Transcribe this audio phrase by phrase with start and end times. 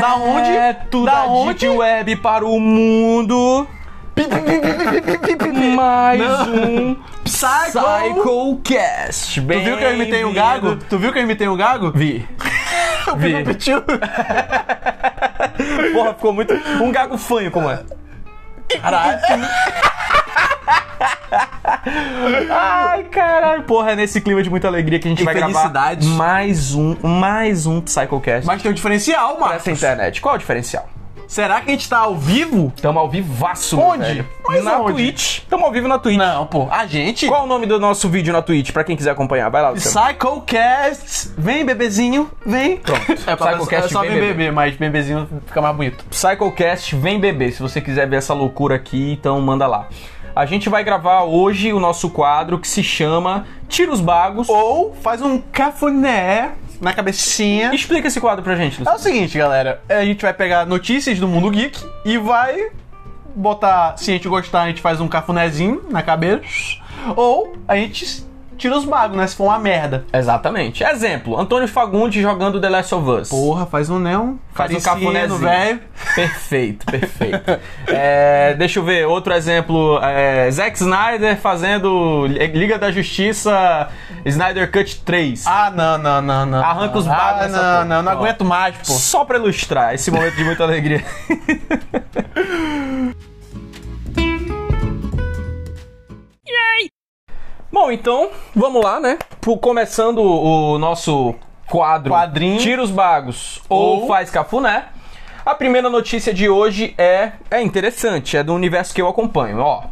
[0.00, 0.50] Da onde?
[0.52, 0.72] Da
[1.04, 1.58] da onde?
[1.58, 3.66] Deep Web para o mundo.
[5.74, 7.80] Mais um Psycho!
[8.62, 9.40] Psychocast.
[9.40, 10.76] Tu viu que eu imitei um gago?
[10.76, 11.92] Tu viu que eu imitei um gago?
[11.92, 12.26] Vi.
[13.18, 13.32] Vi.
[13.34, 13.82] Repetiu.
[15.92, 16.54] Porra, ficou muito.
[16.82, 17.82] Um gago fanho, como é?
[18.80, 19.20] Caralho.
[22.50, 23.62] Ai, caralho.
[23.62, 25.72] Porra, é nesse clima de muita alegria que a gente E vai gravar
[26.16, 29.54] mais um, mais um Psychocast Mas tem um diferencial, mano.
[29.54, 30.20] essa internet.
[30.20, 30.88] Qual é o diferencial?
[31.28, 32.72] Será que a gente tá ao vivo?
[32.80, 34.04] Tamo ao vivaço, Onde?
[34.04, 34.28] velho.
[34.46, 34.92] Mas na onde?
[34.92, 35.40] Twitch.
[35.50, 36.16] Tamo ao vivo na Twitch.
[36.16, 36.68] Não, pô.
[36.70, 37.26] A gente?
[37.26, 39.48] Qual é o nome do nosso vídeo na Twitch, pra quem quiser acompanhar?
[39.50, 39.72] Vai lá.
[39.72, 41.30] Psychocast.
[41.36, 42.30] Vem, bebezinho.
[42.44, 42.76] Vem.
[42.76, 43.00] Pronto.
[43.26, 44.34] É, Psychocast é só vem vem bebê.
[44.34, 46.04] bebê, mas bebezinho fica mais bonito.
[46.10, 47.52] Psychocast Vem Beber.
[47.52, 49.88] Se você quiser ver essa loucura aqui, então manda lá.
[50.36, 54.50] A gente vai gravar hoje o nosso quadro que se chama Tira os Bagos.
[54.50, 57.74] Ou faz um cafuné na cabecinha.
[57.74, 59.80] Explica esse quadro pra gente, É o seguinte, galera.
[59.88, 62.68] A gente vai pegar notícias do mundo geek e vai
[63.34, 63.96] botar.
[63.96, 66.44] Se a gente gostar, a gente faz um cafunézinho na cabeça.
[67.16, 68.22] Ou a gente
[68.56, 69.26] tira os bagos, né?
[69.26, 70.04] Se for uma merda.
[70.12, 70.82] Exatamente.
[70.82, 73.28] Exemplo, Antônio Fagundes jogando The Last of Us.
[73.28, 74.36] Porra, faz um neon.
[74.52, 75.38] Faz um cafunézinho.
[75.38, 75.80] velho.
[76.14, 77.58] Perfeito, perfeito.
[77.86, 79.98] É, deixa eu ver, outro exemplo.
[80.02, 83.88] É, Zack Snyder fazendo Liga da Justiça
[84.24, 85.46] Snyder Cut 3.
[85.46, 86.64] Ah, não, não, não, não.
[86.64, 87.84] Arranca os ah, bagos nessa não, porra.
[87.84, 88.92] não, não aguento mais, pô.
[88.92, 91.04] Só pra ilustrar esse momento de muita alegria.
[97.78, 99.18] Bom, então, vamos lá, né?
[99.60, 101.34] Começando o nosso
[101.68, 102.58] quadro Quadrinho.
[102.58, 104.84] Tira os Bagos ou, Ou- Faz Cafuné.
[105.44, 109.58] A primeira notícia de hoje é, é interessante, é do universo que eu acompanho.
[109.58, 109.82] Ó,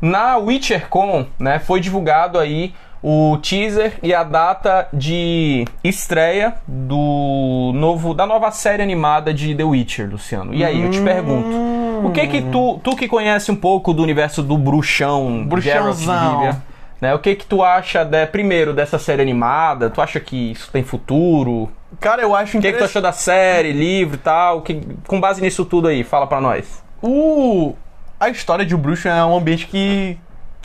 [0.00, 2.72] na WitcherCon, né, foi divulgado aí
[3.02, 9.64] o teaser e a data de estreia do novo da nova série animada de The
[9.64, 10.54] Witcher, Luciano.
[10.54, 14.02] E aí, eu te pergunto, o que que tu, tu que conhece um pouco do
[14.02, 16.40] universo do bruxão, Bruxãozão.
[16.40, 17.14] Geralt né?
[17.14, 19.90] O que que tu acha de, primeiro dessa série animada?
[19.90, 21.70] Tu acha que isso tem futuro?
[22.00, 24.62] Cara, eu acho O que, que tu achou da série, livro e tal?
[24.62, 26.82] Que, com base nisso tudo aí, fala pra nós.
[27.02, 27.74] O...
[28.18, 30.18] A história de um bruxo é um ambiente que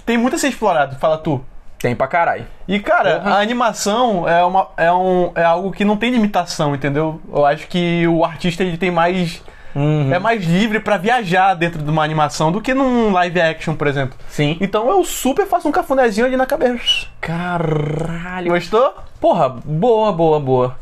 [0.05, 1.43] tem muito a ser explorado, fala tu.
[1.79, 2.45] Tem pra caralho.
[2.67, 3.35] E, cara, Porra.
[3.35, 7.21] a animação é, uma, é, um, é algo que não tem limitação, entendeu?
[7.31, 9.41] Eu acho que o artista ele tem mais.
[9.75, 10.13] Uhum.
[10.13, 13.87] É mais livre pra viajar dentro de uma animação do que num live action, por
[13.87, 14.17] exemplo.
[14.27, 14.57] Sim.
[14.59, 17.05] Então eu super faço um cafunézinho ali na cabeça.
[17.21, 18.51] Caralho.
[18.51, 18.93] Gostou?
[19.19, 20.77] Porra, boa, boa, boa.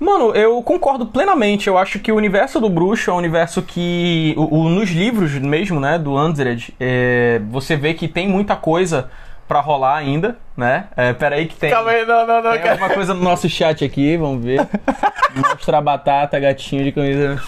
[0.00, 1.68] Mano, eu concordo plenamente.
[1.68, 4.34] Eu acho que o universo do bruxo é um universo que.
[4.36, 9.10] O, o- nos livros mesmo, né, do Andred, é, você vê que tem muita coisa
[9.52, 10.86] pra rolar ainda, né?
[10.96, 11.70] É, peraí que tem.
[11.70, 12.72] Calma aí, não, não, não, Tem cara.
[12.72, 14.66] alguma coisa no nosso chat aqui, vamos ver.
[15.36, 17.42] Mostra a batata, gatinho de camisa.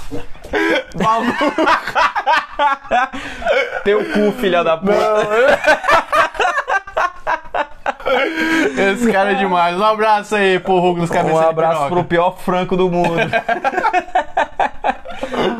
[3.84, 4.93] Teu cu, filha da puta.
[8.93, 9.75] Esse cara é demais.
[9.75, 13.16] Um abraço aí pro Hugo dos cabeças Um abraço pro pior franco do mundo.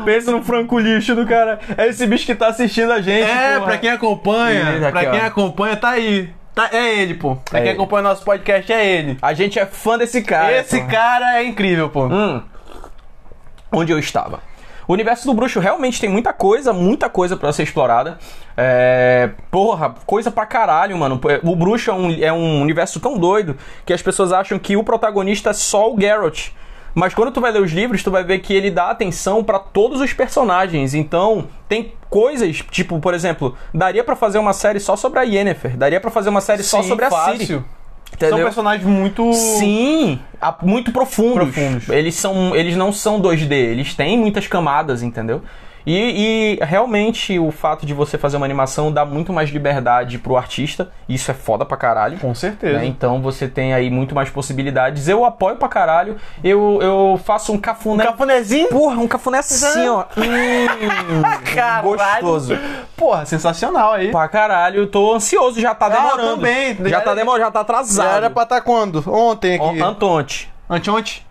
[0.05, 1.59] Pensa no franco lixo do cara.
[1.77, 3.29] É esse bicho que tá assistindo a gente.
[3.29, 3.65] É, porra.
[3.65, 5.25] pra quem acompanha, Beleza, pra aqui, quem ó.
[5.25, 6.29] acompanha, tá aí.
[6.53, 7.35] Tá, é ele, pô.
[7.35, 7.77] Pra É quem ele.
[7.79, 9.17] acompanha nosso podcast, é ele.
[9.21, 10.55] A gente é fã desse cara.
[10.57, 10.91] Esse porra.
[10.91, 12.05] cara é incrível, pô.
[12.05, 12.41] Hum.
[13.71, 14.39] Onde eu estava?
[14.87, 18.19] O universo do bruxo realmente tem muita coisa, muita coisa pra ser explorada.
[18.55, 19.31] É...
[19.49, 21.19] Porra, coisa pra caralho, mano.
[21.43, 24.83] O bruxo é um, é um universo tão doido que as pessoas acham que o
[24.83, 26.49] protagonista é só o Geralt.
[26.95, 29.59] Mas quando tu vai ler os livros, tu vai ver que ele dá atenção pra
[29.59, 30.93] todos os personagens.
[30.95, 35.75] Então, tem coisas, tipo, por exemplo, daria pra fazer uma série só sobre a Yennefer,
[35.77, 37.37] daria pra fazer uma série só Sim, sobre a fácil.
[37.39, 37.47] Ciri.
[38.17, 38.45] São Entendeu?
[38.45, 39.33] personagens muito.
[39.33, 41.33] Sim, a- muito profundos.
[41.53, 41.89] Profundos.
[41.89, 45.41] Eles são, eles não são 2D, eles têm muitas camadas, entendeu?
[45.85, 50.35] E, e realmente o fato de você fazer uma animação dá muito mais liberdade pro
[50.35, 50.89] artista.
[51.07, 52.17] Isso é foda pra caralho.
[52.19, 52.79] Com certeza.
[52.79, 52.85] né?
[52.85, 55.07] Então você tem aí muito mais possibilidades.
[55.07, 56.17] Eu apoio pra caralho.
[56.43, 58.03] Eu, eu faço um cafuné.
[58.03, 58.67] Um cafunézinho?
[58.69, 60.05] Porra, um cafuné assim, ó.
[60.17, 61.21] Hum,
[61.83, 62.57] gostoso.
[62.95, 64.11] Porra, sensacional aí.
[64.11, 66.35] Pra caralho, eu tô ansioso, já tá Ah, demorando.
[66.35, 66.77] também.
[66.85, 68.07] Já tá demorando, já tá atrasado.
[68.07, 69.03] Já era pra estar quando?
[69.11, 69.81] Ontem aqui.
[69.81, 70.51] Antonte.
[70.69, 71.21] Anteontem?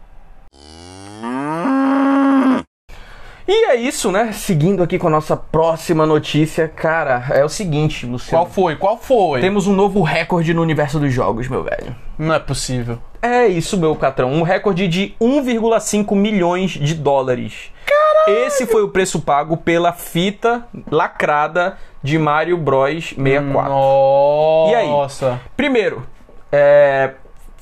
[3.47, 4.33] E é isso, né?
[4.33, 8.45] Seguindo aqui com a nossa próxima notícia, cara, é o seguinte, Luciano.
[8.45, 8.77] Qual foi?
[8.77, 9.41] Qual foi?
[9.41, 11.95] Temos um novo recorde no universo dos jogos, meu velho.
[12.19, 12.99] Não é possível.
[13.21, 14.33] É isso, meu patrão.
[14.33, 17.71] Um recorde de 1,5 milhões de dólares.
[17.85, 18.47] Caralho!
[18.47, 23.71] Esse foi o preço pago pela fita lacrada de Mario Bros 64.
[23.71, 25.27] Nossa.
[25.27, 25.39] E aí?
[25.57, 26.07] Primeiro,
[26.51, 27.13] é,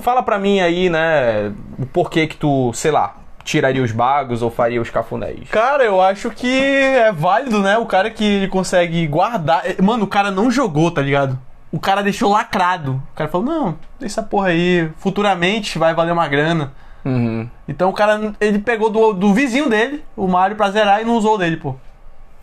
[0.03, 3.15] Fala pra mim aí, né, o porquê que tu, sei lá,
[3.45, 5.49] tiraria os bagos ou faria os cafunés.
[5.51, 7.79] Cara, eu acho que é válido, né?
[7.79, 9.63] O cara que consegue guardar.
[9.65, 11.39] É, Mano, o cara não jogou, tá ligado?
[11.71, 13.03] O cara deixou lacrado.
[13.13, 14.91] O cara falou: não, deixa essa porra aí.
[14.99, 16.73] Futuramente vai valer uma grana.
[17.05, 17.49] Uhum.
[17.67, 21.17] Então o cara, ele pegou do, do vizinho dele, o Mario, pra zerar e não
[21.17, 21.75] usou dele, pô.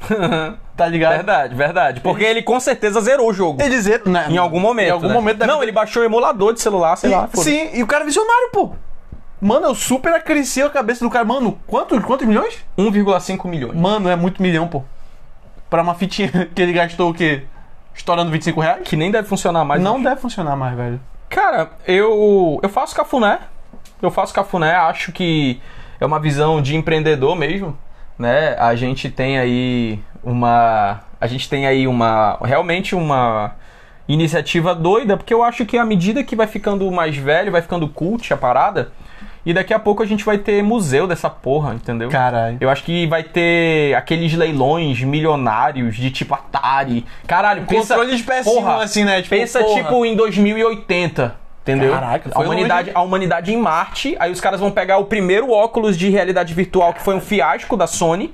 [0.80, 1.12] Tá ligado?
[1.16, 2.00] verdade, verdade.
[2.00, 3.62] Porque ele com certeza zerou o jogo.
[3.62, 4.28] Ele zerou, né?
[4.30, 4.88] Em algum momento.
[4.88, 5.14] Em algum né?
[5.14, 7.28] momento Não, vida- ele baixou o emulador de celular, sei lá.
[7.28, 7.44] foda-se.
[7.52, 8.72] Sim, e o cara é visionário, pô.
[9.42, 11.24] Mano, eu super acresci a cabeça do cara.
[11.24, 12.64] Mano, quantos, quantos milhões?
[12.78, 13.76] 1,5 milhões.
[13.76, 14.84] Mano, é muito milhão, pô.
[15.70, 17.44] Pra uma fitinha que ele gastou o quê?
[17.94, 18.88] Estourando 25 reais?
[18.88, 19.82] Que nem deve funcionar mais.
[19.82, 21.00] Não deve funcionar mais, velho.
[21.30, 23.40] Cara, eu eu faço cafuné.
[24.02, 25.62] Eu faço cafuné, acho que
[26.00, 27.78] é uma visão de empreendedor mesmo,
[28.18, 28.56] né?
[28.58, 33.56] A gente tem aí uma a gente tem aí uma realmente uma
[34.08, 37.88] iniciativa doida, porque eu acho que à medida que vai ficando mais velho, vai ficando
[37.88, 38.92] cult a parada,
[39.46, 42.10] e daqui a pouco a gente vai ter museu dessa porra, entendeu?
[42.10, 42.58] Caralho.
[42.60, 47.06] Eu acho que vai ter aqueles leilões milionários de tipo Atari.
[47.26, 49.22] Caralho, pensa, Controle de PS1, porra, assim, né?
[49.22, 49.82] Tipo, pensa porra.
[49.82, 51.36] tipo em 2080.
[51.62, 51.92] Entendeu?
[51.92, 52.98] Caraca, a humanidade, longe.
[52.98, 56.94] a humanidade em Marte, aí os caras vão pegar o primeiro óculos de realidade virtual
[56.94, 58.34] que foi um fiasco da Sony,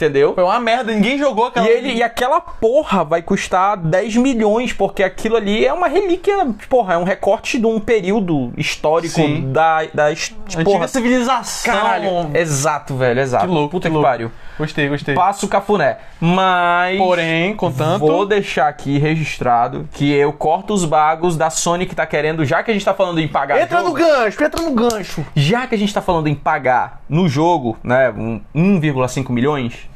[0.00, 0.34] entendeu?
[0.34, 1.66] Foi uma merda, ninguém jogou aquela.
[1.66, 6.48] E, ele, e aquela porra vai custar 10 milhões, porque aquilo ali é uma relíquia,
[6.68, 9.52] porra, é um recorte de um período histórico Sim.
[9.52, 11.72] da, da Antiga porra, civilização.
[11.72, 13.46] Caralho, exato, velho, exato.
[13.46, 14.08] Que louco, Puta que que, louco.
[14.08, 14.32] pariu.
[14.58, 15.14] Gostei, gostei.
[15.14, 15.98] Passo o cafuné.
[16.20, 16.98] Mas.
[16.98, 18.00] Porém, contanto.
[18.00, 22.62] Vou deixar aqui registrado que eu corto os bagos da Sony que tá querendo, já
[22.62, 23.60] que a gente tá falando em pagar.
[23.60, 25.24] Entra jogo, no gancho, entra no gancho.
[25.34, 29.89] Já que a gente tá falando em pagar no jogo, né, um 1,5 milhões,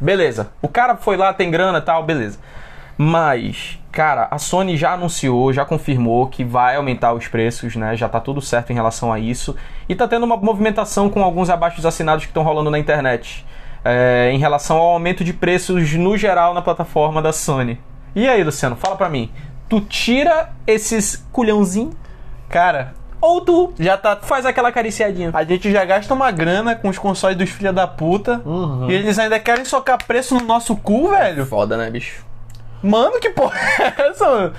[0.00, 0.50] beleza.
[0.62, 2.38] O cara foi lá, tem grana tal, beleza.
[2.96, 7.96] Mas, cara, a Sony já anunciou, já confirmou que vai aumentar os preços, né?
[7.96, 9.56] Já tá tudo certo em relação a isso.
[9.88, 13.46] E tá tendo uma movimentação com alguns abaixos assinados que estão rolando na internet.
[13.82, 17.80] é, em relação ao aumento de preços no geral na plataforma da Sony.
[18.14, 19.30] E aí, Luciano, fala pra mim.
[19.70, 21.92] Tu tira esses culhãozinho
[22.50, 24.16] Cara, ou tu já tá.
[24.16, 25.30] faz aquela acariciadinha?
[25.34, 28.40] A gente já gasta uma grana com os consoles dos filha da puta.
[28.88, 31.44] E eles ainda querem socar preço no nosso cu, velho.
[31.46, 32.24] Foda, né, bicho?
[32.82, 34.52] Mano, que porra é essa, mano?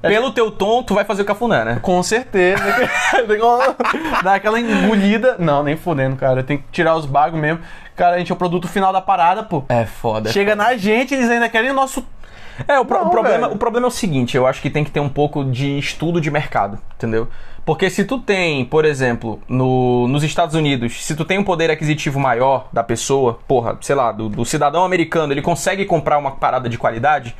[0.00, 1.78] Pelo teu tom, tu vai fazer o cafuné, né?
[1.80, 2.60] Com certeza.
[4.24, 5.36] Dar aquela engolida.
[5.38, 6.42] Não, nem fodendo, cara.
[6.42, 7.60] Tem que tirar os bagos mesmo.
[7.94, 9.64] Cara, a gente é o produto final da parada, pô.
[9.68, 10.32] É foda.
[10.32, 12.04] Chega na gente, eles ainda querem o nosso.
[12.66, 13.54] É, o, pro- Não, o problema, velho.
[13.54, 16.20] o problema é o seguinte, eu acho que tem que ter um pouco de estudo
[16.20, 17.28] de mercado, entendeu?
[17.64, 21.70] Porque se tu tem, por exemplo, no, nos Estados Unidos, se tu tem um poder
[21.70, 26.32] aquisitivo maior da pessoa, porra, sei lá, do, do cidadão americano, ele consegue comprar uma
[26.32, 27.36] parada de qualidade,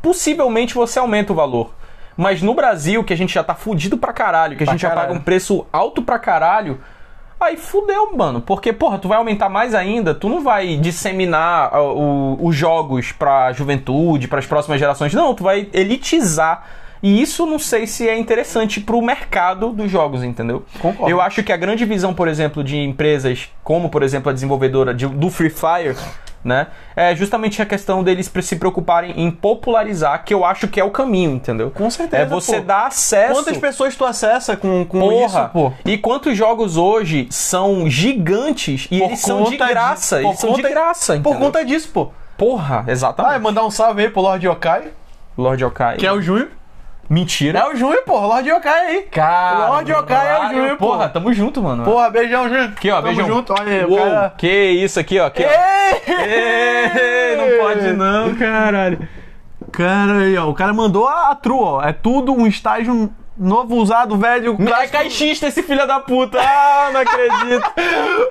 [0.00, 1.74] possivelmente você aumenta o valor.
[2.16, 4.80] Mas no Brasil, que a gente já tá fudido pra caralho, que a Pra gente
[4.80, 5.20] já paga caralho.
[5.20, 6.80] um preço alto pra caralho,
[7.38, 8.40] aí fudeu, mano.
[8.40, 13.52] Porque, porra, tu vai aumentar mais ainda, tu não vai disseminar ah, os jogos pra
[13.52, 15.12] juventude, pras próximas gerações.
[15.12, 16.64] Não, tu vai elitizar.
[17.02, 20.64] E isso não sei se é interessante pro mercado dos jogos, entendeu?
[20.80, 21.10] Concordo.
[21.10, 24.92] Eu acho que a grande visão, por exemplo, de empresas como, por exemplo, a desenvolvedora
[24.92, 25.96] de- do Free Fire,
[26.44, 26.68] né?
[26.96, 30.90] É justamente a questão deles se preocuparem em popularizar, que eu acho que é o
[30.90, 31.70] caminho, entendeu?
[31.70, 32.62] Com certeza, É você pô.
[32.62, 33.32] dar acesso.
[33.34, 35.72] Quantas pessoas tu acessa com, com Porra, isso, pô?
[35.84, 40.16] E quantos jogos hoje são gigantes e Por eles são de graça?
[40.20, 41.38] por eles são de conta- graça, Por entendeu?
[41.40, 42.10] conta disso, pô.
[42.36, 43.34] Porra, exatamente.
[43.34, 44.88] Ah, mandar um salve aí pro Lord Yokai,
[45.36, 45.96] Lord Yokai.
[45.96, 46.48] que é o Junho.
[47.08, 47.60] Mentira.
[47.60, 48.18] É o Junho, pô.
[48.20, 49.02] Lord Yokai aí.
[49.10, 50.88] Cara, Lord Yokai é o Junho, pô.
[50.88, 51.84] Porra, tamo junto, mano.
[51.84, 52.64] Porra, beijão, Junho.
[52.64, 53.26] Aqui, ó, Tamo beijão.
[53.26, 54.34] junto, olha aí, Uou, cara...
[54.36, 55.26] Que isso aqui, ó.
[55.26, 55.48] Aqui, ó.
[56.10, 59.08] Ei, não pode não, caralho.
[59.72, 61.82] Cara, aí, ó, o cara mandou a, a true, ó.
[61.82, 64.56] É tudo um estágio novo, usado, velho.
[64.58, 64.92] Não é clássico.
[64.92, 66.38] caixista esse filho da puta.
[66.40, 67.72] Ah, não acredito.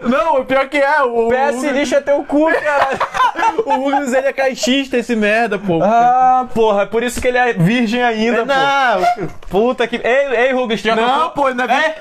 [0.07, 1.01] Não, o pior que é.
[1.01, 2.99] O, PS lixo é teu cu, caralho.
[3.65, 5.81] o Rugrats, ele é caixista, esse merda, pô.
[5.81, 8.45] Ah, porra, é por isso que ele é virgem ainda, pô.
[8.45, 9.95] não, Puta que.
[9.97, 11.29] Ei, ei, Rugas, tu já não, trocou.
[11.31, 11.85] pô, não é...
[11.85, 11.95] É?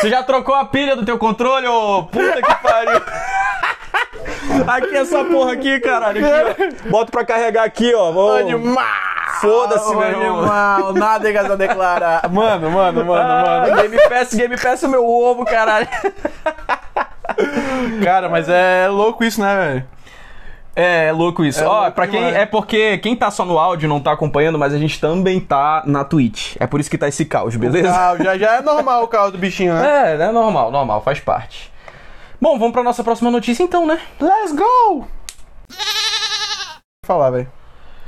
[0.00, 2.04] Tu já trocou a pilha do teu controle, ô?
[2.04, 3.00] Puta que pariu.
[4.66, 6.24] Aqui essa porra aqui, caralho.
[6.26, 6.90] Aqui, ó.
[6.90, 8.12] Bota pra carregar aqui, ó.
[8.12, 8.36] Vou...
[8.36, 8.84] Animal!
[9.40, 10.38] Foda-se, meu irmão.
[10.40, 12.28] Animal, nada a declarar.
[12.30, 13.82] Mano, mano, mano, Ah, mano.
[13.82, 15.88] Game Pass, Game Pass é o meu ovo, caralho.
[18.04, 19.84] Cara, mas é louco isso, né, velho?
[20.74, 21.62] É, é louco isso.
[21.62, 22.18] É Ó, louco pra quem.
[22.20, 22.36] demais.
[22.36, 25.82] É porque quem tá só no áudio não tá acompanhando, mas a gente também tá
[25.86, 26.56] na Twitch.
[26.60, 27.90] É por isso que tá esse caos, beleza?
[27.90, 30.12] Ah, já, já é normal o carro do bichinho, né?
[30.18, 31.70] É, é normal, normal, faz parte.
[32.42, 34.00] Bom, vamos pra nossa próxima notícia então, né?
[34.20, 35.06] Let's go!
[37.06, 37.48] Falar, velho.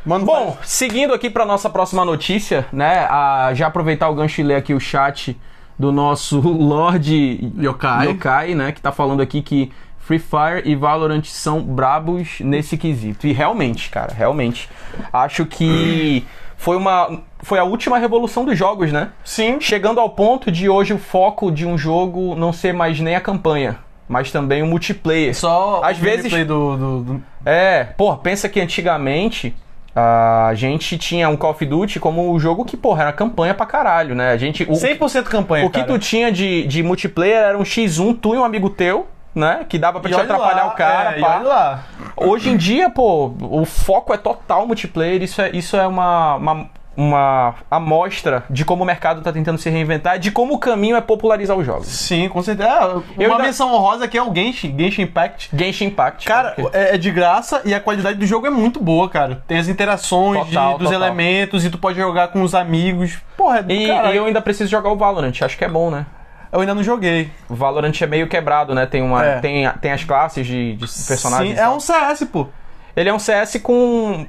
[0.04, 3.06] Mano, Bom, seguindo aqui para nossa próxima notícia, né?
[3.08, 5.40] a- já aproveitar o gancho e ler aqui o chat
[5.78, 8.08] do nosso Lorde Yokai.
[8.08, 8.72] Yokai, né?
[8.72, 13.28] Que tá falando aqui que Free Fire e Valorant são brabos nesse quesito.
[13.28, 14.68] E realmente, cara, realmente.
[15.12, 16.26] Acho que
[16.56, 17.22] foi uma.
[17.40, 19.12] Foi a última revolução dos jogos, né?
[19.24, 19.60] Sim.
[19.60, 23.20] Chegando ao ponto de hoje o foco de um jogo não ser mais nem a
[23.20, 25.34] campanha, mas também o multiplayer.
[25.34, 29.54] Só Às o vezes- do, do, do- É, pô, pensa que antigamente
[29.96, 33.64] a gente tinha um Call of Duty como o jogo que, porra, era campanha pra
[33.64, 34.32] caralho, né?
[34.32, 34.64] A gente.
[34.64, 35.92] O, 100% campanha, o que cara.
[35.92, 39.64] tu tinha de, de multiplayer era um X1, tu e um amigo teu, né?
[39.68, 41.38] Que dava pra E te atrapalhar lá, o cara, é, pá.
[41.38, 41.84] lá.
[42.16, 45.22] Hoje em dia, pô, o foco é total multiplayer.
[45.22, 49.68] Isso é, isso é uma, uma, uma amostra de como o mercado tá tentando se
[49.68, 51.86] reinventar, de como o caminho é popularizar os jogos.
[51.88, 52.68] Sim, com certeza.
[52.70, 55.50] Ah, uma ainda- menção honrosa aqui é o Genshin, Genshin Impact.
[55.56, 56.26] Genshin Impact.
[56.26, 56.70] Cara, ok.
[56.72, 59.42] é, é de graça e a qualidade do jogo é muito boa, cara.
[59.46, 61.02] Tem as interações de- Total, dos total.
[61.02, 63.18] elementos e tu pode jogar com os amigos.
[63.36, 64.14] Porra, é do E, caralho.
[64.14, 66.06] e eu ainda preciso jogar o Valorant, acho que é bom, né?
[66.52, 67.32] eu ainda não joguei.
[67.48, 68.86] O Valorant é meio quebrado, né?
[68.86, 69.40] Tem, uma, É.
[69.40, 71.56] tem, tem as classes de, de personagens.
[71.56, 72.46] Sim, é um CS, pô.
[72.94, 74.24] Ele é um CS com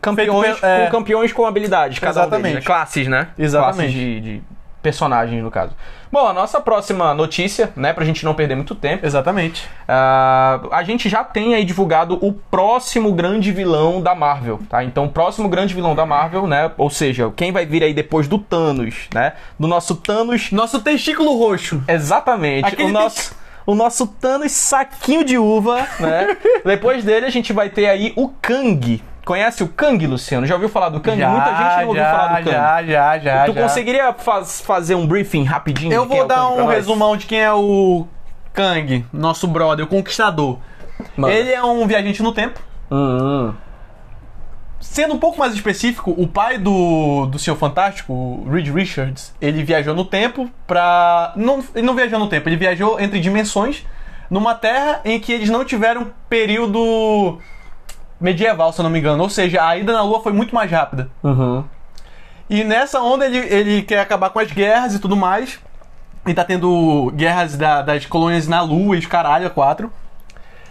[0.00, 0.86] campeões, Feito é.
[0.86, 2.54] com campeões com habilidades, cada um deles, Exatamente.
[2.54, 2.60] né?
[2.62, 3.28] Classes, né?
[3.38, 3.92] Exatamente.
[3.92, 4.42] Classes de, de
[4.82, 5.72] personagens, no caso.
[6.10, 9.68] Bom, a nossa próxima notícia, né, pra gente não perder muito tempo, Exatamente.
[9.86, 14.82] ah, a gente já tem aí divulgado o próximo grande vilão da Marvel, tá?
[14.82, 18.26] Então, o próximo grande vilão da Marvel, né, ou seja, quem vai vir aí depois
[18.26, 21.82] do Thanos, né, do nosso Thanos Nosso testículo roxo.
[21.86, 22.66] Exatamente.
[22.66, 23.34] Aquele o nosso,
[23.66, 26.36] o nosso Thanos saquinho de uva, né?
[26.64, 29.02] Depois dele a gente vai ter aí o Kang.
[29.30, 30.44] Conhece o Kang, Luciano?
[30.44, 31.24] Já ouviu falar do Kang?
[31.24, 32.50] Muita gente não ouviu já, falar do Kang.
[32.50, 33.44] Já, já, já.
[33.44, 33.62] tu já.
[33.62, 35.92] conseguiria faz- fazer um briefing rapidinho?
[35.92, 38.08] Eu é vou o dar um resumão de quem é o
[38.52, 40.58] Kang, nosso brother, o conquistador.
[41.16, 41.32] Manda.
[41.32, 42.58] Ele é um viajante no tempo.
[42.90, 43.54] Hum, hum.
[44.80, 49.62] Sendo um pouco mais específico, o pai do, do Senhor Fantástico, o Reed Richards, ele
[49.62, 51.32] viajou no tempo pra.
[51.36, 53.86] Não, ele não viajou no tempo, ele viajou entre dimensões
[54.28, 57.38] numa terra em que eles não tiveram período
[58.20, 59.22] medieval, se eu não me engano.
[59.22, 61.08] Ou seja, a ida na Lua foi muito mais rápida.
[61.22, 61.64] Uhum.
[62.48, 65.58] E nessa onda ele, ele quer acabar com as guerras e tudo mais.
[66.26, 69.90] E tá tendo guerras da- das colônias na Lua e os caralho, a quatro.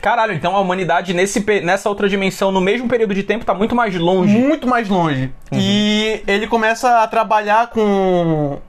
[0.02, 3.76] Caralho, então a humanidade nesse, nessa outra dimensão, no mesmo período de tempo, tá muito
[3.76, 4.32] mais longe.
[4.38, 5.34] muito mais longe.
[5.52, 8.60] E ele começa a trabalhar com.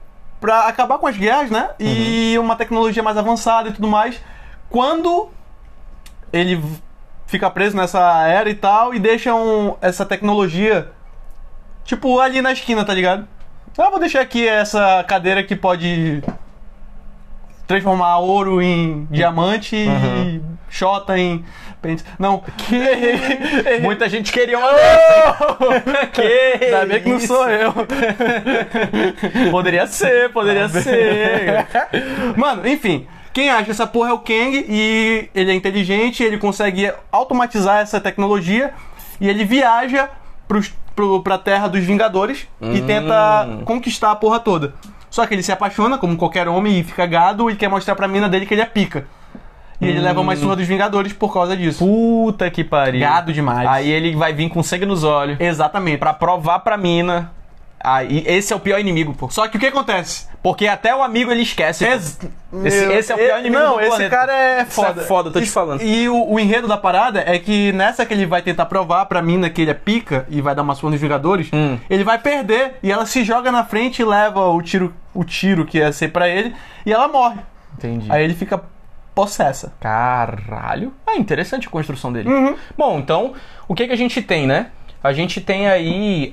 [0.41, 1.71] pra acabar com as guerras, né?
[1.79, 4.21] E uma tecnologia mais avançada e tudo mais.
[4.69, 5.29] Quando
[6.33, 6.61] ele
[7.31, 10.91] fica preso nessa era e tal, e deixam essa tecnologia,
[11.85, 13.27] tipo, ali na esquina, tá ligado?
[13.79, 16.23] Ah, vou deixar aqui essa cadeira que pode
[17.69, 21.45] transformar ouro em diamante e chota em
[21.81, 22.05] pente.
[22.19, 22.77] Não, que
[23.81, 25.37] Muita gente queria uma dessa.
[26.13, 27.73] que Ainda bem que não sou eu.
[29.53, 31.67] Poderia ser, poderia ser.
[32.37, 33.07] Mano, enfim.
[33.33, 38.01] Quem acha essa porra é o Kang e ele é inteligente, ele consegue automatizar essa
[38.01, 38.73] tecnologia
[39.21, 40.09] e ele viaja
[40.49, 44.75] pros, pro, pra terra dos Vingadores e tenta conquistar a porra toda.
[45.09, 48.07] Só que ele se apaixona, como qualquer homem, e fica gado e quer mostrar pra
[48.07, 49.07] mina dele que ele é pica.
[49.81, 51.79] E ele leva uma surra dos Vingadores por causa disso.
[51.85, 53.01] Puta que pariu.
[53.01, 53.67] Gado demais.
[53.67, 55.99] Aí ele vai vir com sangue nos olhos Exatamente.
[55.99, 57.33] pra provar pra mina.
[57.83, 59.31] Aí esse é o pior inimigo, pô.
[59.31, 60.29] Só que o que acontece?
[60.43, 61.85] Porque até o amigo ele esquece.
[61.85, 62.19] Esse-
[62.93, 64.17] esse é o pior inimigo Não, do esse planeta.
[64.17, 65.03] cara é Isso é foda.
[65.03, 65.83] foda, tô te E- falando.
[65.83, 69.23] E o, o enredo da parada é que nessa que ele vai tentar provar pra
[69.23, 71.79] mina que ele é pica e vai dar uma surra nos Vingadores, Hum.
[71.89, 75.65] ele vai perder e ela se joga na frente e leva o tiro, o tiro
[75.65, 77.41] que ia ser pra ele e ela morre.
[77.79, 78.07] Entendi.
[78.13, 78.63] Aí ele fica
[79.15, 79.73] possessa.
[79.81, 80.93] Caralho.
[81.07, 82.29] Ah, interessante a construção dele.
[82.29, 82.57] Uhum.
[82.77, 83.33] Bom, então,
[83.67, 84.67] o que, que a gente tem, né?
[85.03, 86.31] A gente tem aí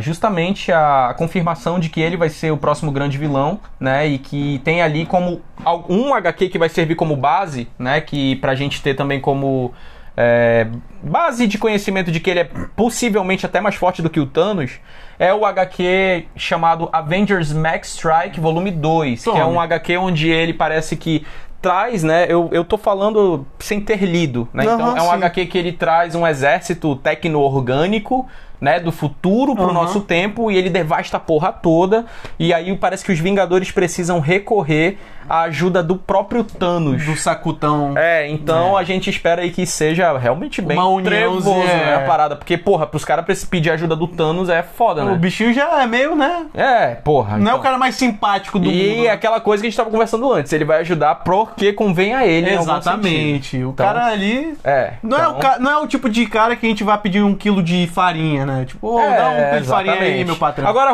[0.00, 4.06] justamente a confirmação de que ele vai ser o próximo grande vilão, né?
[4.06, 5.42] E que tem ali como
[5.88, 8.00] um HQ que vai servir como base, né?
[8.00, 9.74] Que pra gente ter também como
[10.20, 10.66] é,
[11.00, 14.80] base de conhecimento de que ele é possivelmente até mais forte do que o Thanos,
[15.16, 20.52] é o HQ chamado Avengers Max Strike Volume 2, que é um HQ onde ele
[20.52, 21.24] parece que
[21.60, 22.26] traz, né?
[22.28, 24.64] Eu, eu tô falando sem ter lido, né?
[24.64, 25.12] então Aham, é um sim.
[25.12, 28.26] HQ que ele traz um exército tecno-orgânico,
[28.60, 28.80] né?
[28.80, 29.72] Do futuro pro Aham.
[29.72, 32.06] nosso tempo e ele devasta a porra toda.
[32.38, 34.98] E aí parece que os Vingadores precisam recorrer
[35.28, 37.04] à ajuda do próprio Thanos.
[37.04, 37.92] Do sacutão.
[37.98, 41.94] É, então a gente espera aí que seja realmente bem Uma trevoso, né, é.
[41.96, 42.34] a parada.
[42.34, 45.14] Porque, porra, pros caras pedir ajuda do Thanos é foda, O né?
[45.16, 46.46] bichinho já é meio, né?
[46.54, 47.32] É, porra.
[47.36, 47.58] Não é então.
[47.58, 49.02] o cara mais simpático do E mundo.
[49.04, 49.10] né?
[49.10, 52.48] aquela coisa que a gente tava conversando antes, ele vai ajudar porque convém a ele.
[52.54, 53.56] Exatamente.
[53.58, 54.56] O Então- cara ali.
[54.64, 54.94] É.
[55.02, 56.96] Não, é o então- ca- não é o tipo de cara que a gente vai
[56.98, 58.64] pedir um quilo de farinha, né?
[58.64, 60.68] Tipo, ô, dá um É, quilo de farinha aí, meu patrão.
[60.68, 60.92] Agora,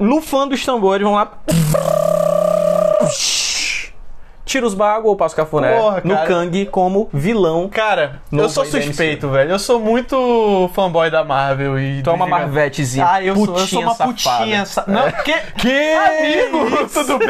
[0.00, 1.32] lufando os tambores, vamos lá.
[4.44, 6.16] tira os bagos ou passa o cafuné Porra, no.
[6.24, 7.68] Kang como vilão.
[7.68, 9.50] Cara, eu sou suspeito, velho.
[9.50, 12.02] Eu sou muito fanboy da Marvel e.
[12.02, 13.06] Tu é uma Marvetezinha.
[13.08, 14.12] Ah, eu sou, eu sou uma safada.
[14.38, 14.64] putinha.
[14.64, 14.84] Sa...
[14.86, 15.32] Não, que.
[15.56, 17.04] Que Amigo, isso?
[17.04, 17.28] tudo bem?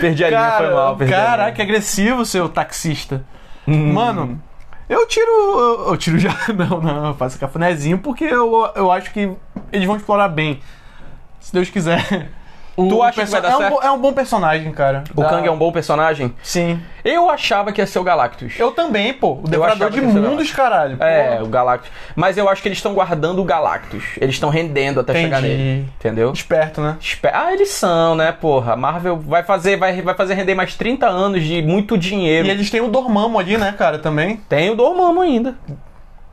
[0.00, 0.96] Perdi a linha, Cara, foi mal.
[0.96, 1.24] Perdi linha.
[1.26, 3.24] caraca, que agressivo, seu taxista.
[3.66, 3.92] Hum.
[3.92, 4.42] Mano,
[4.90, 5.30] eu tiro.
[5.86, 6.36] Eu, tiro já.
[6.54, 9.30] Não, não, eu faço cafunézinho porque eu, eu acho que
[9.72, 10.60] eles vão explorar bem.
[11.40, 12.30] Se Deus quiser.
[12.84, 13.74] O Tu acha que vai dar é um, certo?
[13.74, 15.04] bo- é um bom personagem, cara.
[15.14, 16.34] O Kang é um bom personagem?
[16.42, 16.80] Sim.
[17.04, 18.54] Eu achava que ia ser o Galactus.
[18.58, 19.34] Eu também, pô.
[19.42, 20.96] O Devorador de mundos, caralho.
[21.00, 21.44] É, Pô.
[21.44, 21.90] o Galactus.
[22.14, 24.04] Mas eu acho que eles estão guardando o Galactus.
[24.20, 25.54] Eles estão rendendo até chegar Entendi.
[25.56, 25.88] nele.
[25.98, 26.30] Entendeu?
[26.32, 26.96] Esperto, né?
[27.00, 28.74] Espe- Ah, eles são, né, porra?
[28.74, 32.46] A Marvel vai fazer, vai, vai fazer render mais 30 anos de muito dinheiro.
[32.46, 34.36] E eles têm o Dormammu ali, né, cara, também.
[34.48, 35.54] Tem o Dormammu ainda.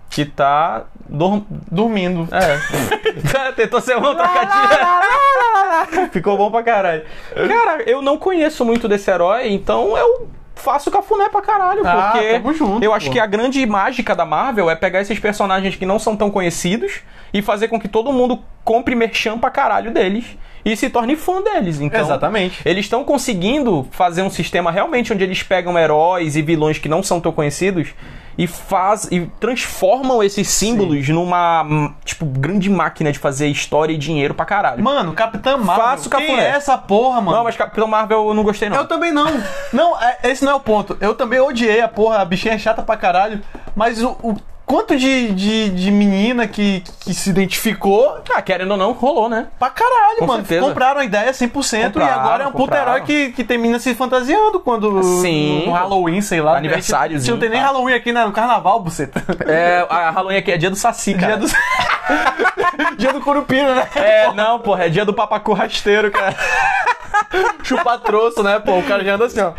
[0.09, 0.85] Que tá.
[1.07, 1.41] Dorm...
[1.71, 2.27] Dormindo.
[2.33, 3.51] É.
[3.55, 6.09] Tentou ser uma trocadilha.
[6.11, 7.03] Ficou bom pra caralho.
[7.33, 11.81] Cara, eu não conheço muito desse herói, então eu faço cafuné pra caralho.
[11.85, 12.95] Ah, porque junto, eu pô.
[12.95, 16.29] acho que a grande mágica da Marvel é pegar esses personagens que não são tão
[16.29, 17.01] conhecidos
[17.33, 20.37] e fazer com que todo mundo compre merchan pra caralho deles
[20.71, 21.79] e se torne fã deles.
[21.79, 22.61] Então, Exatamente.
[22.65, 27.01] eles estão conseguindo fazer um sistema realmente onde eles pegam heróis e vilões que não
[27.01, 27.89] são tão conhecidos
[28.37, 33.97] e faz e transformam esses símbolos numa hum, tipo grande máquina de fazer história e
[33.97, 34.83] dinheiro pra caralho.
[34.83, 35.85] Mano, Capitã Marvel.
[35.85, 37.37] Faço Quem é essa porra, mano?
[37.37, 38.77] Não, mas Capitão Marvel eu não gostei não.
[38.77, 39.41] Eu também não.
[39.71, 40.97] Não, é- esse não é o ponto.
[40.99, 43.41] Eu também odiei a porra, a bichinha é chata pra caralho.
[43.75, 44.35] Mas o, o
[44.67, 49.47] quanto de, de, de menina que, que se identificou Ah, querendo ou não, rolou, né?
[49.57, 50.39] pra caralho, Com mano.
[50.45, 50.67] certeza.
[50.67, 51.41] Compraram a ideia 100%
[51.79, 52.91] e Compraram, agora é um puta compraram.
[52.95, 55.01] herói que, que tem menina se fantasiando quando.
[55.21, 55.63] Sim.
[55.65, 56.57] No, Halloween, sei lá.
[56.57, 57.65] Aniversáriozinho, A gente Não tem nem tá.
[57.67, 59.23] Halloween aqui né, no carnaval, buceta.
[59.47, 61.37] É, a Halloween aqui é dia do Saci, cara.
[61.37, 61.47] Dia do.
[62.97, 63.87] Dia do Curupira, né?
[63.95, 66.35] É, não, porra, é dia do papacu rasteiro, cara.
[67.63, 68.77] Chupar troço, né, pô?
[68.77, 69.49] O cara já anda assim, ó.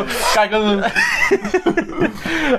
[0.00, 0.82] Ó, cagando.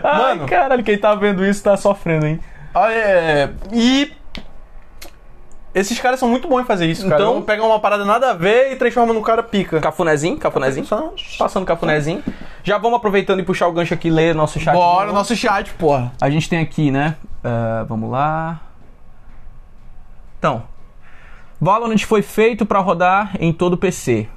[0.04, 2.40] Mano, caralho, quem tá vendo isso tá sofrendo, hein?
[2.74, 4.12] Olha, é, e.
[5.74, 7.22] Esses caras são muito bons em fazer isso, cara.
[7.22, 9.80] Então- pegam uma parada nada a ver e transformam no cara pica.
[9.80, 10.86] Cafunézinho, cafunézinho.
[10.86, 12.24] Só- Passando cafunézinho.
[12.64, 14.74] Já vamos aproveitando e puxar o gancho aqui e ler nosso chat.
[14.74, 16.12] Bora, nosso chat, porra.
[16.20, 17.16] A gente tem aqui, né?
[17.44, 18.60] ah, vamos lá.
[20.40, 20.64] Então,
[21.62, 24.28] Valorant foi feito pra rodar em todo PC.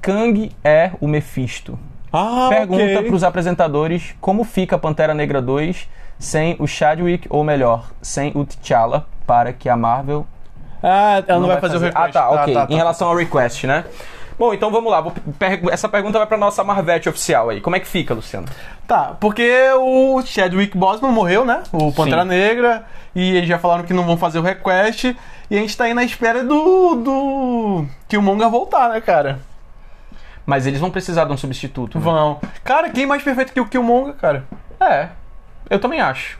[0.00, 1.78] Kang é o Mephisto.
[2.12, 3.02] Ah, Pergunta ok.
[3.08, 5.88] pros apresentadores como fica Pantera Negra 2
[6.20, 10.24] sem o Chadwick, ou melhor, sem o T'Challa, para que a Marvel
[10.82, 12.08] Ah, ela não, vai, fazer, o request.
[12.08, 12.54] Ah, tá, ok.
[12.54, 12.72] tá, tá.
[12.72, 13.84] Em relação ao request, né?
[14.38, 15.02] Bom, então vamos lá.
[15.38, 17.60] Per- Essa pergunta vai pra nossa Marvete oficial aí.
[17.60, 18.46] Como é que fica, Luciano?
[18.86, 19.46] Tá, porque
[19.78, 21.62] o Chadwick Boseman morreu, né?
[21.72, 22.28] O Pantera Sim.
[22.28, 22.84] Negra.
[23.14, 25.14] E eles já falaram que não vão fazer o request.
[25.50, 26.94] E a gente tá aí na espera do.
[26.96, 27.84] do.
[28.08, 29.40] Killmonger voltar, né, cara?
[30.46, 31.98] Mas eles vão precisar de um substituto.
[31.98, 32.04] né?
[32.04, 32.40] Vão.
[32.64, 34.44] Cara, quem mais perfeito que o Killmonger, cara?
[34.80, 35.08] É,
[35.70, 36.38] eu também acho.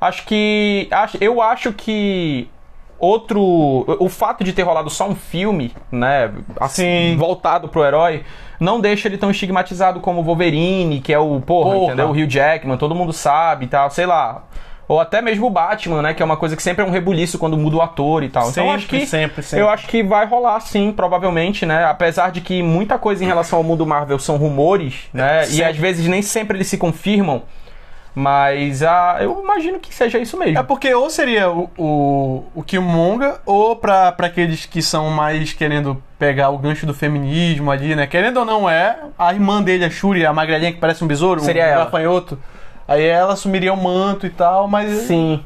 [0.00, 0.88] Acho que.
[0.90, 2.48] Acho, eu acho que.
[2.98, 3.40] Outro.
[3.98, 6.30] O fato de ter rolado só um filme, né?
[6.60, 7.16] Assim, Sim.
[7.18, 8.24] voltado pro herói,
[8.58, 11.40] não deixa ele tão estigmatizado como o Wolverine, que é o.
[11.40, 11.84] Porra, Porra.
[11.86, 12.08] entendeu?
[12.08, 14.44] O Hugh Jackman, todo mundo sabe e tal, sei lá.
[14.86, 16.12] Ou até mesmo o Batman, né?
[16.14, 18.50] Que é uma coisa que sempre é um rebuliço quando muda o ator e tal.
[18.50, 19.06] então eu acho Sempre, que.
[19.06, 19.64] sempre, sempre.
[19.64, 21.84] Eu acho que vai rolar sim, provavelmente, né?
[21.84, 25.44] Apesar de que muita coisa em relação ao mundo Marvel são rumores, né?
[25.44, 25.62] E Sim.
[25.62, 27.44] às vezes nem sempre eles se confirmam.
[28.14, 30.58] Mas ah, eu imagino que seja isso mesmo.
[30.58, 35.52] É porque ou seria o, o, o Killmonger, ou pra, pra aqueles que são mais
[35.52, 38.06] querendo pegar o gancho do feminismo ali, né?
[38.06, 41.40] Querendo ou não é, a irmã dele, a Shuri, a magrelinha que parece um besouro,
[41.40, 41.84] Seria um ela.
[41.84, 42.38] gafanhoto.
[42.86, 44.90] Aí ela assumiria o manto e tal, mas.
[45.02, 45.44] Sim.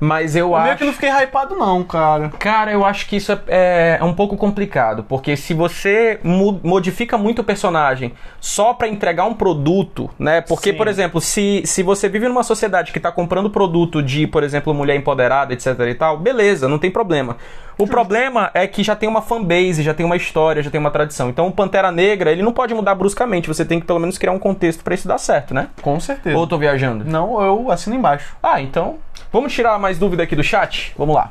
[0.00, 0.64] Mas eu Eu acho.
[0.66, 2.30] meio que não fiquei hypado, não, cara.
[2.38, 6.20] Cara, eu acho que isso é, é- um pouco complicado, porque se você
[6.62, 10.40] modifica muito o personagem só pra entregar um produto, né?
[10.40, 10.76] Porque, Sim.
[10.76, 14.72] por exemplo, se, se você vive numa sociedade que tá comprando produto de, por exemplo,
[14.72, 17.36] mulher empoderada, etc e tal, beleza, não tem problema.
[17.76, 20.90] O problema é que já tem uma fanbase, já tem uma história, já tem uma
[20.90, 21.28] tradição.
[21.28, 24.32] Então, o Pantera Negra, ele não pode mudar bruscamente, você tem que pelo menos criar
[24.32, 25.68] um contexto pra isso dar certo, né?
[25.80, 26.36] Com certeza.
[26.36, 27.04] Ou eu tô viajando?
[27.04, 28.34] Não, eu assino embaixo.
[28.42, 28.96] Ah, então.
[29.30, 30.94] Vamos tirar mais dúvida aqui do chat?
[30.96, 31.30] Vamos lá.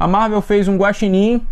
[0.00, 1.46] A Marvel fez um guaxinim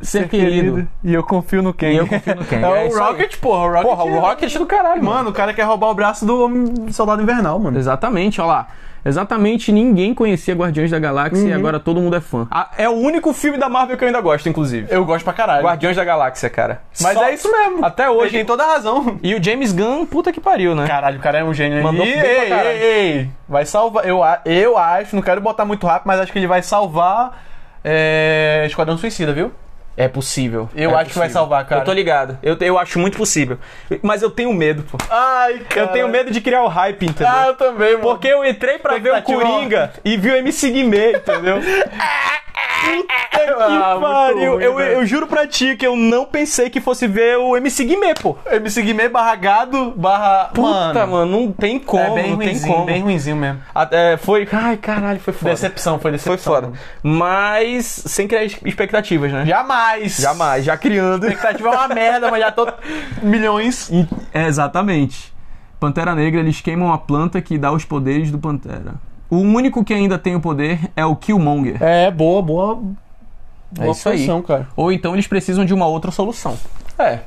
[0.00, 0.86] ser, querido.
[1.02, 1.90] E eu confio no Ken.
[1.92, 2.56] E eu confio no Ken.
[2.56, 2.88] É, É o aí.
[2.88, 3.64] Rocket, porra.
[3.66, 5.16] O Rocket, Porra, o Rocket do caralho, mano.
[5.16, 7.78] Mano, o cara quer roubar o braço do Homem- Soldado Invernal, mano.
[7.78, 8.68] Exatamente, olha lá.
[9.04, 12.48] Exatamente, ninguém conhecia Guardiões da Galáxia e agora todo mundo é fã.
[12.50, 14.88] Ah, é o único filme da Marvel que eu ainda gosto, inclusive.
[14.90, 15.64] Eu gosto pra caralho.
[15.64, 16.80] Guardiões da Galáxia, cara.
[17.00, 17.84] Mas Só- é isso mesmo.
[17.84, 18.32] Até Ele hoje.
[18.32, 19.16] tem toda a razão.
[19.22, 20.88] E o James Gunn, puta que pariu, né?
[20.88, 21.80] Caralho, o cara é um gênio.
[21.84, 24.04] Mandou e, ei, ei, ei, vai salvar.
[24.08, 27.44] Eu, eu acho, não quero botar muito rápido, mas acho que ele vai salvar
[27.84, 29.52] é, Esquadrão Suicida, viu?
[29.96, 30.68] É possível.
[30.74, 31.30] Eu É acho que vai possível.
[31.30, 31.80] salvar, cara.
[31.80, 32.38] Eu tô ligado.
[32.42, 33.58] Eu, eu acho muito possível.
[34.02, 34.98] Mas eu tenho medo, pô.
[35.10, 35.86] Ai, cara.
[35.86, 37.32] Eu tenho medo de criar o hype, entendeu?
[37.34, 38.02] Ah, eu também, mano.
[38.02, 41.56] Porque eu entrei pra ver o Coringa e vi o MC Guimê, entendeu?
[43.30, 44.52] que Ah, muito pariu.
[44.54, 47.84] ruim, eu, eu juro pra ti que eu não pensei que fosse ver o MC
[47.84, 48.36] Guimê, pô.
[48.50, 50.50] MC Guimê barra gado barra.
[50.54, 52.86] Puta, mano, não tem como, é bem não tem ruimzinho, como.
[52.86, 53.60] bem ruimzinho mesmo.
[53.74, 54.48] Até foi.
[54.52, 55.50] Ai, caralho, foi foda.
[55.50, 56.54] Decepção, foi Foi decepção.
[56.54, 56.72] foda.
[57.02, 59.44] Mas sem criar expectativas, né?
[59.46, 60.16] Jamais.
[60.16, 61.24] Jamais, já criando.
[61.26, 62.66] Expectativa é uma merda, mas já tô
[63.22, 63.90] milhões.
[64.32, 65.34] É, exatamente.
[65.80, 68.94] Pantera Negra, eles queimam a planta que dá os poderes do Pantera.
[69.28, 71.82] O único que ainda tem o poder é o Killmonger.
[71.82, 72.80] É, boa, boa.
[73.80, 74.26] É isso aí.
[74.46, 74.68] cara.
[74.76, 76.56] Ou então eles precisam de uma outra solução.
[76.98, 77.20] É.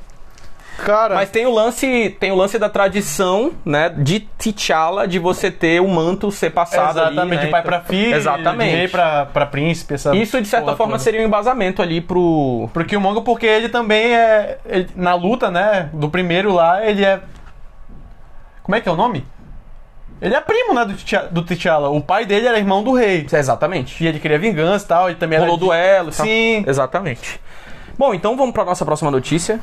[0.78, 5.52] Cara, Mas tem o lance, tem o lance da tradição, né, de T'Challa, de você
[5.52, 8.70] ter o manto ser passado ali, exatamente, né, de pai então- pra filho, Exatamente.
[8.72, 9.96] de rei pra, pra príncipe.
[9.96, 11.04] Essa Isso de certa forma toda.
[11.04, 14.58] seria um embasamento ali pro Pro Killmonger, porque ele também é.
[14.66, 15.90] ele- na luta, né?
[15.92, 17.20] Do primeiro lá, ele é.
[18.64, 19.26] Como é que é o nome?
[20.22, 20.84] Ele é primo, né?
[20.86, 21.30] Do T'Challa.
[21.30, 21.90] do T'Challa.
[21.90, 23.26] O pai dele era irmão do rei.
[23.32, 24.04] Exatamente.
[24.04, 25.10] E ele queria vingança e tal.
[25.10, 25.60] Ele também Rolou era.
[25.66, 26.26] duelo, e tal.
[26.26, 26.64] Sim.
[26.68, 27.40] Exatamente.
[27.98, 29.60] Bom, então vamos para nossa próxima notícia.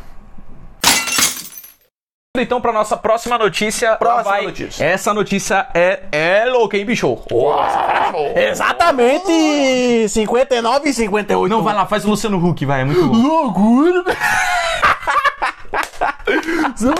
[2.38, 3.96] Então, para nossa próxima notícia.
[3.96, 4.42] Próxima vai.
[4.44, 4.84] notícia.
[4.84, 7.16] Essa notícia é, é louca, hein, bicho?
[8.36, 10.06] Exatamente!
[10.08, 11.50] 59 e 58.
[11.50, 13.16] Não, vai lá, faz o Luciano Huck, vai, é muito louco.
[13.16, 14.04] Loucura!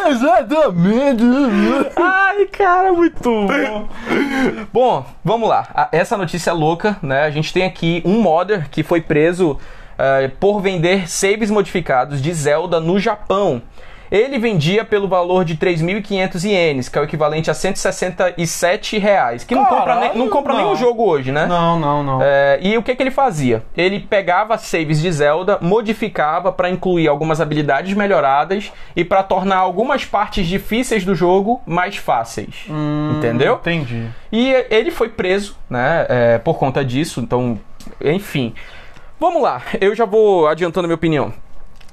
[0.08, 1.22] Exatamente!
[1.96, 3.88] Ai, cara, muito bom.
[4.72, 5.88] bom, vamos lá.
[5.92, 7.22] Essa notícia é louca, né?
[7.24, 9.58] A gente tem aqui um modder que foi preso
[9.98, 13.62] eh, por vender saves modificados de Zelda no Japão.
[14.10, 19.44] Ele vendia pelo valor de 3.500 ienes, que é o equivalente a 167 reais.
[19.44, 20.88] Que não compra, nem, não compra Caralho, nenhum não.
[20.88, 21.46] jogo hoje, né?
[21.46, 22.22] Não, não, não.
[22.22, 23.62] É, e o que, que ele fazia?
[23.76, 30.04] Ele pegava saves de Zelda, modificava para incluir algumas habilidades melhoradas e para tornar algumas
[30.04, 32.66] partes difíceis do jogo mais fáceis.
[33.16, 33.54] entendeu?
[33.54, 34.06] Entendi.
[34.30, 37.20] E ele foi preso, né, é, por conta disso.
[37.20, 37.58] Então,
[38.00, 38.54] enfim.
[39.18, 41.32] Vamos lá, eu já vou adiantando minha opinião.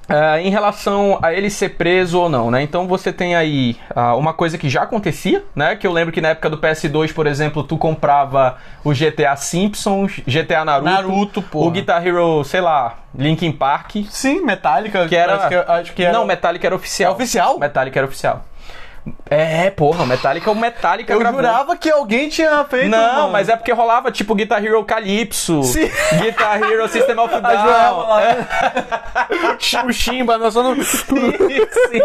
[0.07, 2.61] É, em relação a ele ser preso ou não, né?
[2.61, 5.75] Então você tem aí ah, uma coisa que já acontecia, né?
[5.75, 10.19] Que eu lembro que na época do PS2, por exemplo, tu comprava o GTA Simpsons,
[10.27, 15.07] GTA Naruto, Naruto, o Guitar Hero, sei lá, Linkin Park, Sim, Metallica.
[15.07, 16.13] que era, que, acho que era.
[16.13, 17.11] não, Metallica era oficial.
[17.13, 17.59] É oficial?
[17.59, 18.43] Metallica era oficial.
[19.29, 21.41] É, porra, Metallica, o Metallica Eu gravou.
[21.41, 22.89] jurava que alguém tinha feito.
[22.89, 23.31] Não, mano.
[23.33, 25.89] mas é porque rolava tipo Guitar Hero Calypso, Sim.
[26.21, 27.97] Guitar Hero System of Down.
[28.07, 28.21] lá.
[28.23, 29.85] É.
[29.85, 30.75] o Chimba, nós só não.
[30.81, 31.99] Sim.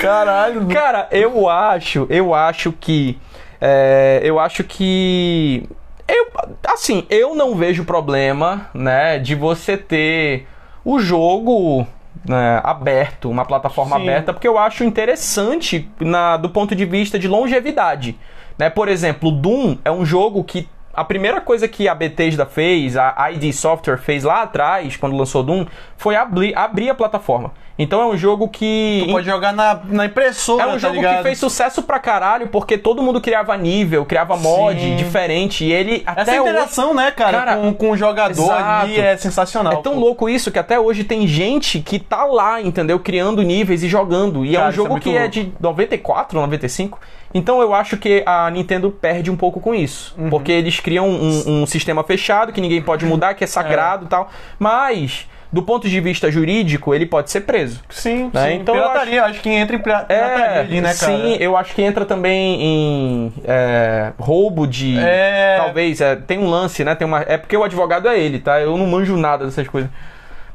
[0.00, 0.66] Caralho.
[0.68, 3.18] Cara, eu acho, eu acho que.
[3.60, 5.66] é, eu acho que.
[6.06, 6.26] Eu,
[6.66, 10.46] assim, eu não vejo problema, né, de você ter
[10.84, 11.86] o jogo
[12.26, 14.02] né, aberto, uma plataforma Sim.
[14.02, 18.16] aberta, porque eu acho interessante na, do ponto de vista de longevidade.
[18.58, 18.68] Né?
[18.68, 23.30] Por exemplo, Doom é um jogo que a primeira coisa que a Bethesda fez, a
[23.30, 27.52] ID Software fez lá atrás, quando lançou Doom, foi abrir, abrir a plataforma.
[27.78, 29.04] Então é um jogo que.
[29.06, 31.16] Tu pode jogar na, na impressora, É um tá jogo ligado?
[31.18, 34.96] que fez sucesso pra caralho, porque todo mundo criava nível, criava mod Sim.
[34.96, 36.50] diferente, e ele Essa até hoje...
[36.50, 38.62] interação, né, cara, Cara, com, com o jogador exato.
[38.84, 39.74] ali é sensacional.
[39.74, 40.00] É tão pô.
[40.00, 42.98] louco isso que até hoje tem gente que tá lá, entendeu?
[42.98, 44.44] Criando níveis e jogando.
[44.44, 45.30] E é Cara, um isso é jogo muito que é louco.
[45.34, 46.98] de 94, 95.
[47.34, 50.14] Então eu acho que a Nintendo perde um pouco com isso.
[50.18, 50.30] Uhum.
[50.30, 54.08] Porque eles criam um, um sistema fechado que ninguém pode mudar, que é sagrado e
[54.08, 54.30] tal.
[54.58, 57.82] Mas, do ponto de vista jurídico, ele pode ser preso.
[57.90, 58.48] Sim, né?
[58.48, 58.54] sim.
[58.56, 59.40] Então eu pirataria, acho...
[59.40, 61.12] que entra em pira- pirataria É, ali, né, cara?
[61.12, 64.98] sim, eu acho que entra também em é, roubo de.
[64.98, 65.56] É.
[65.58, 66.94] Talvez, é, tem um lance, né?
[66.94, 68.58] Tem uma, é porque o advogado é ele, tá?
[68.60, 69.90] Eu não manjo nada dessas coisas.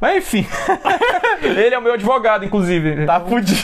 [0.01, 0.45] Mas enfim.
[1.43, 3.05] ele é o meu advogado, inclusive.
[3.05, 3.59] Tá fudido.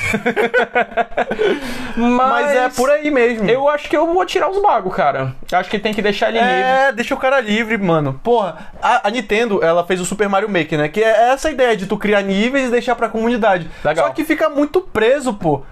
[1.95, 3.49] Mas, Mas é por aí mesmo.
[3.49, 5.35] Eu acho que eu vou tirar os bagos, cara.
[5.51, 6.53] Acho que tem que deixar ele livre.
[6.53, 8.19] É, deixa o cara livre, mano.
[8.23, 10.87] Porra, a, a Nintendo, ela fez o Super Mario Maker, né?
[10.89, 13.69] Que é essa ideia de tu criar níveis e deixar pra comunidade.
[13.83, 14.07] Legal.
[14.07, 15.63] Só que fica muito preso, pô.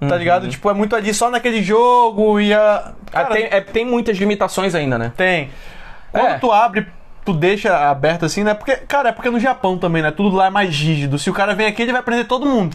[0.00, 0.16] Tá Uhum.
[0.16, 0.48] ligado?
[0.48, 2.92] Tipo, é muito ali só naquele jogo e a.
[3.12, 5.12] Ah, Cara, tem, é, tem muitas limitações ainda, né?
[5.16, 5.50] Tem.
[6.12, 6.38] Quando É.
[6.38, 6.86] tu abre,
[7.28, 8.54] tu deixa aberto assim, né?
[8.54, 10.10] Porque, cara, é porque no Japão também, né?
[10.10, 11.18] Tudo lá é mais rígido.
[11.18, 12.74] Se o cara vem aqui, ele vai prender todo mundo.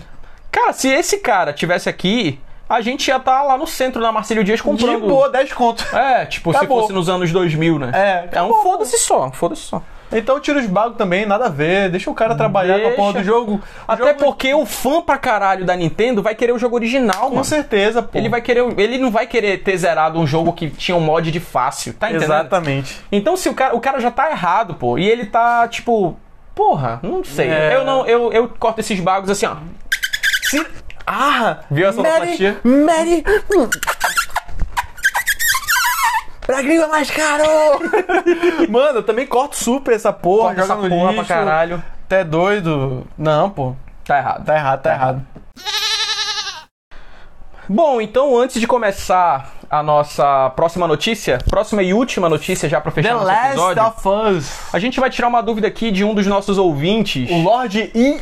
[0.51, 2.39] Cara, se esse cara tivesse aqui,
[2.69, 5.01] a gente ia estar lá no centro, na Marcílio Dias, comprando.
[5.01, 5.83] De boa, 10 conto.
[5.95, 7.91] É, tipo, se fosse nos anos 2000, né?
[7.95, 9.81] É, É um foda-se só, foda-se só.
[10.13, 11.89] Então tira os bagos também, nada a ver.
[11.89, 13.29] Deixa o cara trabalhar com a porra do Deixa.
[13.29, 13.55] jogo.
[13.55, 17.23] O Até jogo- porque o fã pra caralho da Nintendo vai querer o jogo original,
[17.29, 17.43] Com mano.
[17.45, 18.17] certeza, pô.
[18.17, 21.31] Ele vai querer, ele não vai querer ter zerado um jogo que tinha um mod
[21.31, 22.25] de fácil, tá entendendo?
[22.25, 23.01] Exatamente.
[23.11, 26.17] Então se o cara, o cara já tá errado, pô, e ele tá tipo
[26.55, 27.49] Porra, não sei.
[27.49, 27.75] É.
[27.75, 29.55] Eu não, eu, eu corto esses bagos assim, ó.
[30.43, 30.63] Se...
[31.05, 31.61] Ah!
[31.71, 32.37] Viu essa Mary?
[32.63, 33.23] Mary!
[36.45, 37.43] Pra gringo é mais caro!
[38.69, 41.25] Mano, eu também corto super essa porra, Corta joga essa no porra lixo.
[41.25, 41.83] pra caralho.
[42.09, 43.07] Tá doido?
[43.17, 43.75] Não, pô.
[44.05, 44.45] Tá errado.
[44.45, 45.27] Tá errado, tá, errado.
[47.69, 52.91] Bom, então antes de começar a nossa próxima notícia, próxima e última notícia já pra
[52.91, 54.07] fechar The nosso Last episódio, of
[54.37, 54.51] Us.
[54.73, 57.29] a gente vai tirar uma dúvida aqui de um dos nossos ouvintes.
[57.31, 58.19] O Lorde I...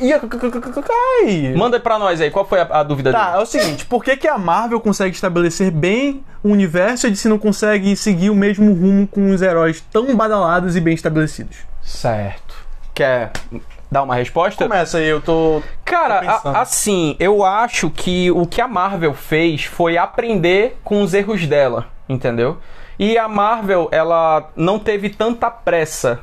[1.27, 1.53] I...
[1.55, 3.37] Manda pra nós aí, qual foi a, a dúvida Tá, dele?
[3.39, 7.27] é o seguinte, por que, que a Marvel consegue estabelecer bem o universo e DC
[7.27, 11.57] não consegue seguir o mesmo rumo com os heróis tão badalados e bem estabelecidos?
[11.81, 12.55] Certo.
[12.93, 13.31] Quer
[13.91, 14.63] dar uma resposta?
[14.63, 15.61] Começa aí, eu tô...
[15.83, 21.01] Cara, Tô a- assim, eu acho que o que a Marvel fez foi aprender com
[21.03, 22.57] os erros dela, entendeu?
[22.97, 26.19] E a Marvel, ela não teve tanta pressa.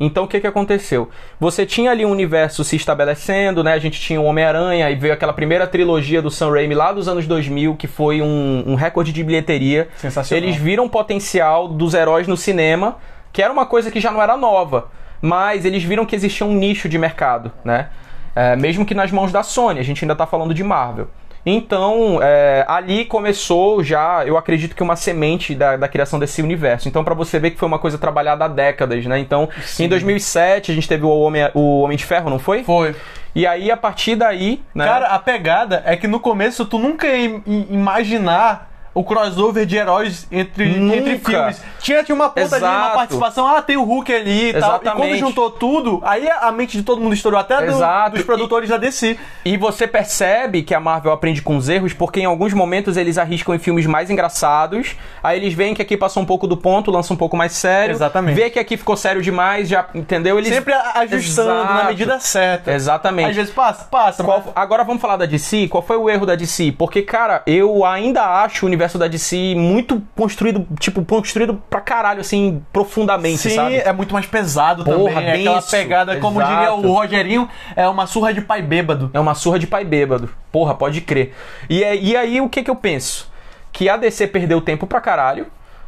[0.00, 1.08] Então o que que aconteceu?
[1.40, 3.72] Você tinha ali um universo se estabelecendo, né?
[3.72, 7.08] A gente tinha o Homem-Aranha e veio aquela primeira trilogia do Sam Raimi lá dos
[7.08, 9.88] anos 2000, que foi um, um recorde de bilheteria.
[9.96, 10.44] Sensacional.
[10.44, 12.98] Eles viram o potencial dos heróis no cinema,
[13.32, 14.86] que era uma coisa que já não era nova,
[15.20, 17.88] mas eles viram que existia um nicho de mercado, né?
[18.36, 21.08] É, mesmo que nas mãos da Sony, a gente ainda tá falando de Marvel.
[21.46, 26.88] Então, é, ali começou já, eu acredito que uma semente da, da criação desse universo.
[26.88, 29.18] Então, pra você ver que foi uma coisa trabalhada há décadas, né?
[29.18, 32.64] Então, em 2007 a gente teve o Homem, o Homem de Ferro, não foi?
[32.64, 32.94] Foi.
[33.34, 34.84] E aí, a partir daí, né?
[34.84, 39.64] Cara, a pegada é que no começo tu nunca ia im- im- imaginar o crossover
[39.66, 40.96] de heróis entre, Nunca.
[40.96, 41.62] entre filmes.
[41.80, 42.94] Tinha, tinha uma ponta ali, uma Exato.
[42.96, 44.58] participação, ah, tem o Hulk ali e tal.
[44.58, 45.18] E quando Exatamente.
[45.20, 48.16] juntou tudo, aí a mente de todo mundo estourou, até do- Exato.
[48.16, 49.16] dos produtores da DC.
[49.44, 53.18] E você percebe que a Marvel aprende com os erros, porque em alguns momentos eles
[53.18, 56.90] arriscam em filmes mais engraçados, aí eles veem que aqui passou um pouco do ponto,
[56.90, 57.92] lança um pouco mais sério.
[57.92, 58.34] Exatamente.
[58.34, 60.38] Vê que aqui ficou sério demais, já entendeu?
[60.38, 61.74] Eles Sempre ajustando Exato.
[61.74, 62.72] na medida certa.
[62.72, 63.30] Exatamente.
[63.30, 64.24] Às vezes passa, passa.
[64.24, 65.68] Qual- mas- agora vamos falar da DC.
[65.68, 66.72] Qual foi o erro da DC?
[66.72, 72.20] Porque, cara, eu ainda acho o universo da DC muito construído, tipo, construído pra caralho,
[72.20, 73.74] assim, profundamente, Sim, sabe?
[73.76, 75.26] é muito mais pesado Porra, também.
[75.28, 76.54] É aquela pegada, como Exato.
[76.54, 79.10] diria o Rogerinho, é uma surra de pai bêbado.
[79.12, 80.30] É uma surra de pai bêbado.
[80.52, 81.34] Porra, pode crer.
[81.68, 83.28] E, é- e aí, o que que eu penso?
[83.72, 85.46] Que a DC perdeu tempo pra caralho,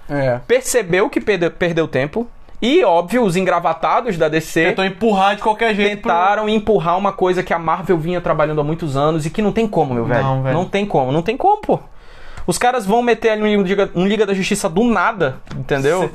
[0.08, 0.40] É.
[0.46, 2.26] percebeu que perde- perdeu tempo,
[2.62, 6.02] e, óbvio, os engravatados da DC Tentou empurrar de qualquer jeito.
[6.02, 9.40] pro- tentaram empurrar uma coisa que a Marvel vinha trabalhando há muitos anos e que
[9.40, 10.22] não tem como, meu velho.
[10.22, 10.54] Não, velho.
[10.54, 11.80] Não tem como, não tem como, pô.
[12.46, 16.10] Os caras vão meter ali um Liga, um Liga da Justiça do nada, entendeu?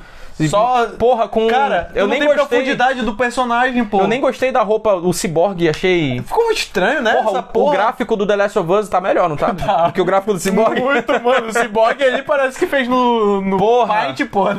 [0.49, 1.47] Só- porra, com.
[1.47, 2.35] Cara, eu nem gostei.
[2.45, 4.01] profundidade do personagem, pô.
[4.01, 6.19] Eu nem gostei da roupa, o Cyborg, achei.
[6.21, 7.13] Ficou muito estranho, né?
[7.23, 7.67] Porra, porra.
[7.69, 9.51] o gráfico do The Last of Us tá melhor, não tá?
[9.87, 10.79] Do que o gráfico do Cyborg.
[10.81, 11.47] Muito, mano.
[11.47, 13.93] O Cyborg ali parece que fez no, no Porra.
[13.93, 14.57] Paint, porra.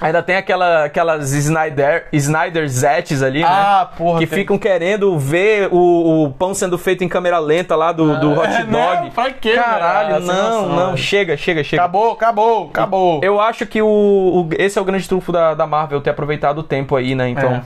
[0.00, 3.46] Ainda tem aquela, aquelas Snyder, Snyder Zettes ali, né?
[3.48, 7.74] Ah, porra, Que tem- ficam querendo ver o, o pão sendo feito em câmera lenta
[7.74, 8.66] lá do, do hot é, dog.
[8.70, 9.10] né?
[9.14, 10.30] Pra quê, Caralho, velho?
[10.30, 10.96] Ah, não, não.
[10.96, 11.82] Chega, chega, chega.
[11.82, 13.20] Acabou, acabou, acabou.
[13.22, 16.58] Eu acho que o, o- esse é o grande trunfo da, da Marvel, ter aproveitado
[16.58, 17.28] o tempo aí, né?
[17.28, 17.62] Então.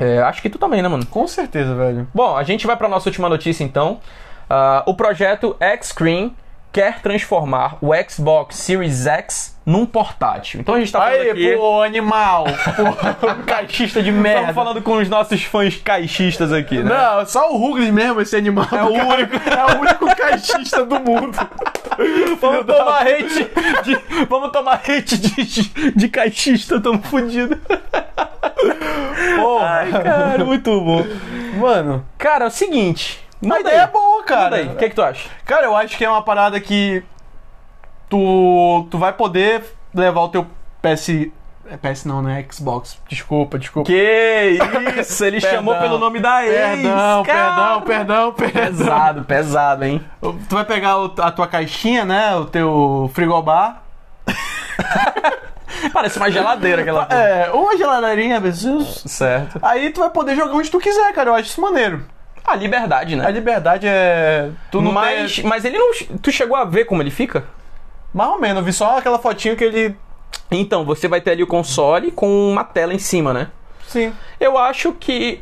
[0.00, 1.04] é, acho que tu também, né, mano?
[1.06, 2.08] Com certeza, velho.
[2.14, 4.00] Bom, a gente vai pra nossa última notícia então.
[4.48, 6.34] Ah, o projeto X-Screen
[6.72, 10.60] quer transformar o Xbox Series X num portátil.
[10.60, 11.56] Então a gente tá falando Aí, aqui.
[11.56, 12.44] pô, animal.
[12.44, 14.40] Pô, caixista de merda.
[14.50, 16.94] Estamos falando com os nossos fãs caixistas aqui, né?
[16.94, 18.66] Não, só o Ruggles mesmo, esse animal.
[18.70, 21.36] É o único, é o único caixista do mundo.
[22.40, 23.48] Vamos tomar hate
[23.84, 27.56] de, vamos tomar hate de, de, de caixista, tamo fudido.
[29.36, 29.66] Porra.
[29.66, 31.04] Ai, cara, muito bom.
[31.56, 33.20] Mano, Cara, é o seguinte.
[33.42, 33.84] a Manda ideia aí.
[33.84, 34.62] é boa, cara.
[34.64, 35.28] O que, que tu acha?
[35.44, 37.02] Cara, eu acho que é uma parada que
[38.14, 40.46] tu, tu vai poder levar o teu
[40.80, 41.08] PS.
[41.68, 42.44] é PS não, né?
[42.50, 42.98] Xbox.
[43.08, 43.86] Desculpa, desculpa.
[43.90, 44.58] Que
[45.00, 45.58] isso, ele Perdão.
[45.58, 46.54] chamou pelo nome da ex.
[46.82, 47.80] Perdão, cara.
[47.80, 48.62] perdão, perdão, perdão.
[48.66, 50.04] Pesado, pesado, hein?
[50.48, 52.36] Tu vai pegar a tua caixinha, né?
[52.36, 53.82] O teu frigobar.
[55.92, 57.06] Parece uma geladeira aquela.
[57.10, 59.02] É, uma geladeirinha, Jesus.
[59.06, 59.58] Certo.
[59.60, 61.30] Aí tu vai poder jogar onde tu quiser, cara.
[61.30, 62.04] Eu acho isso maneiro.
[62.46, 63.30] A liberdade, A né?
[63.30, 64.50] liberdade é.
[64.70, 65.44] Tu não mas, tem.
[65.44, 65.92] mas ele não.
[66.22, 67.44] Tu chegou a ver como ele fica?
[68.14, 69.96] Mais ou menos, eu vi só aquela fotinho que ele.
[70.50, 73.48] Então, você vai ter ali o console com uma tela em cima, né?
[73.88, 74.12] Sim.
[74.40, 75.40] Eu acho que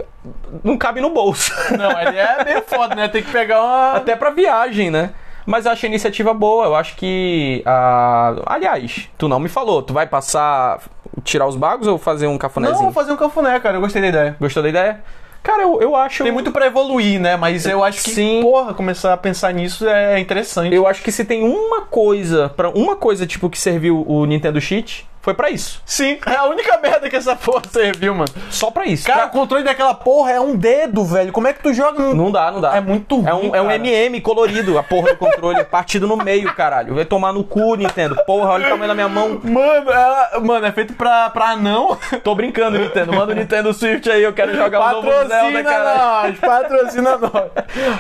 [0.65, 1.53] não cabe no bolso.
[1.77, 3.09] Não, ele é meio foda, né?
[3.09, 3.93] Tem que pegar uma.
[3.93, 5.11] Até pra viagem, né?
[5.47, 6.67] Mas eu acho a iniciativa boa.
[6.67, 7.63] Eu acho que.
[7.65, 9.83] ah, Aliás, tu não me falou.
[9.83, 10.81] Tu vai passar.
[11.25, 12.85] Tirar os bagos ou fazer um Não, cafunézinho?
[12.85, 13.77] vou fazer um cafuné, cara.
[13.77, 14.37] Eu gostei da ideia.
[14.41, 15.01] Gostou da ideia?
[15.43, 16.23] Cara, eu, eu acho.
[16.23, 17.37] Tem muito pra evoluir, né?
[17.37, 18.41] Mas eu acho que, Sim.
[18.43, 20.75] porra, começar a pensar nisso é interessante.
[20.75, 24.61] Eu acho que se tem uma coisa, para uma coisa tipo que serviu o Nintendo
[24.61, 25.81] Cheat, foi pra isso.
[25.87, 28.29] Sim, é a única merda que essa porra serviu, mano.
[28.51, 29.07] Só pra isso.
[29.07, 31.33] Cara, Pra- o controle daquela porra é um dedo, velho.
[31.33, 32.13] Como é que tu joga.
[32.13, 32.77] Não dá, não dá.
[32.77, 33.71] É muito ruim, É um, é um.
[33.71, 36.95] MM colorido, a porra do controle, partido no meio, caralho.
[36.95, 38.17] Vai tomar no cu, Nintendo.
[38.27, 39.41] Porra, olha o tamanho da minha mão.
[39.43, 41.97] Mano, ela- mano, é feito pra, pra anão.
[42.25, 43.13] Tô brincando, Nintendo.
[43.13, 46.29] Manda o Nintendo Switch aí, eu quero jogar o novo Zelda, Patrocina caralho.
[46.33, 47.51] nós, patrocina nós.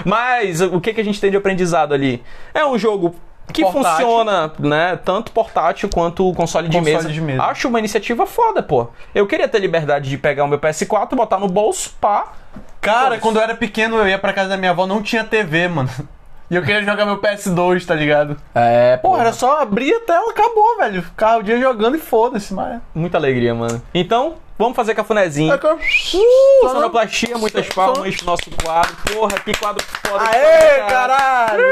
[0.04, 2.22] Mas o que, que a gente tem de aprendizado ali?
[2.52, 3.14] É um jogo
[3.52, 4.06] que Portátil.
[4.06, 4.98] funciona, né?
[5.04, 7.08] Tanto portátil quanto o console, de, Console mesa.
[7.10, 7.42] de mesa.
[7.44, 8.88] Acho uma iniciativa foda, pô.
[9.14, 12.32] Eu queria ter liberdade de pegar o meu PS4, botar no bolso, pá.
[12.80, 13.20] Cara, Foda-se.
[13.20, 15.88] quando eu era pequeno, eu ia pra casa da minha avó, não tinha TV, mano.
[16.50, 18.36] E eu queria jogar meu PS2, tá ligado?
[18.54, 21.02] É, Pô, era só abrir a tela, acabou, velho.
[21.02, 22.78] Ficava o dia jogando e fodasse, mas...
[22.94, 23.80] Muita alegria, mano.
[23.94, 25.54] Então, vamos fazer cafunézinho.
[25.54, 28.94] Uh, Sonoplastia, muitas palmas pro nosso quadro.
[29.14, 30.24] Porra, que quadro foda.
[30.28, 31.62] Aê, caralho!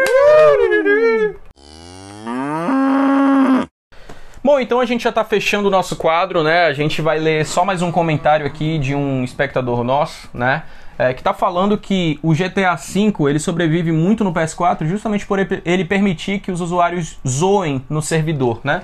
[4.51, 6.65] Bom, então a gente já tá fechando o nosso quadro, né?
[6.67, 10.65] A gente vai ler só mais um comentário aqui de um espectador nosso, né?
[10.99, 15.39] É, que tá falando que o GTA V ele sobrevive muito no PS4 justamente por
[15.39, 18.83] ele- permitir que os usuários zoem no servidor, né?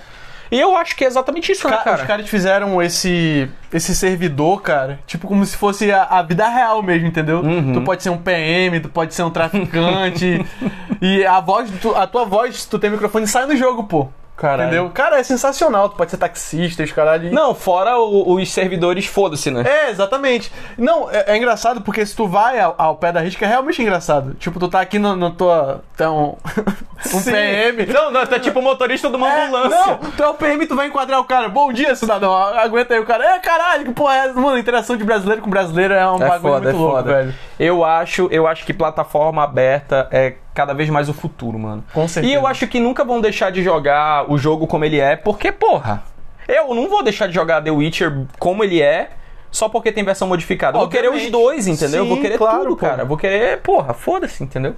[0.52, 1.96] E eu acho que é exatamente isso, né, Ca- cara?
[1.96, 6.80] Os caras fizeram esse, esse servidor, cara, tipo como se fosse a, a vida real
[6.80, 7.40] mesmo, entendeu?
[7.40, 7.72] Uhum.
[7.72, 10.46] Tu pode ser um PM, tu pode ser um traficante.
[11.02, 14.08] e a voz, tu- a tua voz, se tu tem microfone, sai no jogo, pô.
[14.36, 14.64] Caralho.
[14.68, 14.90] Entendeu?
[14.90, 15.88] Cara, é sensacional.
[15.88, 17.32] Tu pode ser taxista, os caralho.
[17.32, 19.64] Não, fora o- os servidores, foda-se, né?
[19.66, 20.52] É, exatamente.
[20.76, 23.80] Não, é, é engraçado porque se tu vai ao, ao pé da risca, é realmente
[23.80, 24.34] engraçado.
[24.34, 25.82] Tipo, tu tá aqui no, no tua.
[25.94, 26.36] Então,
[27.14, 27.32] um Sim.
[27.32, 27.86] PM.
[27.86, 29.70] Não, não, tá tipo o motorista de uma É, ambulância.
[29.86, 31.48] não, tu é o PM, tu vai enquadrar o cara.
[31.48, 32.34] Bom dia, cidadão.
[32.36, 33.24] Aguenta aí o cara.
[33.24, 34.34] É, caralho, que porra é essa?
[34.34, 37.12] Mano, interação de brasileiro com brasileiro é um É bagulho foda, muito é louco, foda.
[37.14, 37.34] velho.
[37.58, 41.84] Eu acho, eu acho que plataforma aberta é cada vez mais o futuro, mano.
[41.92, 42.32] Com certeza.
[42.32, 45.52] E eu acho que nunca vão deixar de jogar o jogo como ele é, porque,
[45.52, 46.02] porra,
[46.48, 49.10] eu não vou deixar de jogar The Witcher como ele é.
[49.48, 50.76] Só porque tem versão modificada.
[50.76, 51.32] Eu Vou querer os Obviamente.
[51.32, 52.02] dois, entendeu?
[52.02, 53.04] Sim, vou querer claro, tudo, cara.
[53.06, 54.74] Vou querer, porra, foda-se, entendeu?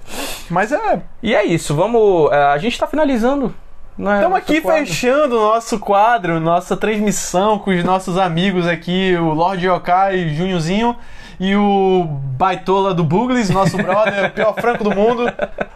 [0.49, 1.01] Mas é.
[1.21, 2.31] E é isso, vamos.
[2.31, 3.53] é, a gente tá finalizando.
[3.97, 4.85] Né, Estamos aqui quadro.
[4.85, 10.95] fechando o nosso quadro, nossa transmissão com os nossos amigos aqui, o Lorde Yokai, Junhozinho
[11.39, 12.03] e o
[12.37, 15.23] Baitola do Bugles, nosso brother, o pior franco do mundo.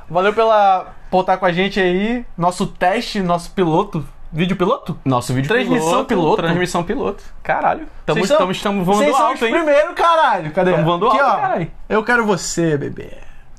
[0.10, 2.26] Valeu pela por estar com a gente aí.
[2.38, 4.06] Nosso teste, nosso piloto.
[4.32, 4.98] Vídeo piloto?
[5.06, 6.42] Nosso vídeo Transmissão piloto.
[6.42, 7.24] Transmissão piloto.
[7.44, 7.88] Caralho.
[8.04, 9.52] Tamo, Vocês são- tamo, estamos voando Vocês são alto, os hein?
[9.54, 10.52] primeiro, caralho.
[10.52, 10.72] Cadê?
[10.72, 11.42] Tamo voando Aqui, alto, ó.
[11.42, 11.72] caralho.
[11.88, 13.12] Eu quero você, bebê.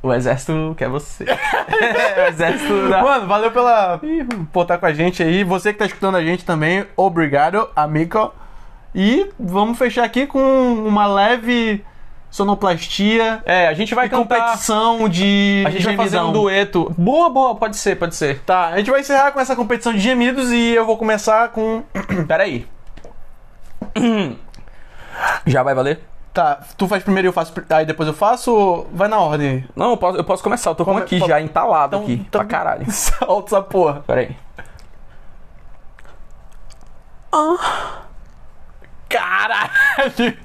[0.02, 1.24] O exército quer você.
[1.30, 3.02] o exército da...
[3.02, 4.00] Mano, valeu pela
[4.52, 5.44] por estar com a gente aí.
[5.44, 8.32] Você que tá escutando a gente também, obrigado, amigo.
[8.92, 10.40] E vamos fechar aqui com
[10.86, 11.84] uma leve
[12.34, 14.40] sonoplastia É, a gente vai cantar...
[14.40, 16.30] competição de A gente vai fazer gemidão.
[16.30, 16.92] um dueto.
[16.98, 18.40] Boa, boa, pode ser, pode ser.
[18.40, 21.84] Tá, a gente vai encerrar com essa competição de gemidos e eu vou começar com.
[22.26, 22.66] Peraí.
[25.46, 26.00] Já vai valer?
[26.32, 27.54] Tá, tu faz primeiro e eu faço.
[27.70, 29.64] Aí depois eu faço ou vai na ordem aí?
[29.76, 30.70] Não, eu posso, eu posso começar.
[30.70, 32.12] Eu tô com aqui já entalado Então- aqui.
[32.14, 32.84] então- Pra caralho.
[32.90, 34.02] Solta essa porra.
[34.04, 34.36] Peraí.
[39.08, 40.36] Caralho!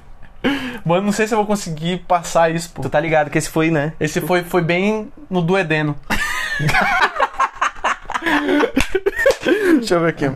[0.84, 2.82] Mano, não sei se eu vou conseguir passar isso, pô.
[2.82, 3.92] Tu tá ligado que esse foi, né?
[4.00, 5.94] Esse foi, foi bem no duedeno.
[9.78, 10.26] Deixa eu ver aqui.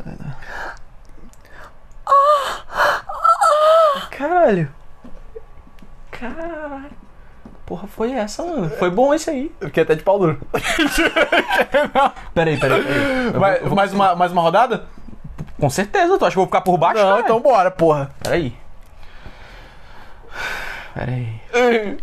[4.10, 4.68] Caralho.
[6.10, 6.90] Caralho.
[7.66, 8.70] Porra, foi essa, mano.
[8.78, 9.50] Foi bom esse aí.
[9.60, 10.38] Eu fiquei até de pau duro.
[12.34, 13.26] Peraí, peraí, peraí.
[13.32, 14.84] Eu Mais, vou- eu vou- mais, uma, mais uma rodada?
[15.58, 16.96] Com certeza, tu acha que eu vou ficar por baixo?
[16.98, 17.24] Não, caralho?
[17.24, 18.10] então bora, porra.
[18.22, 18.54] Peraí.
[20.94, 21.40] Peraí.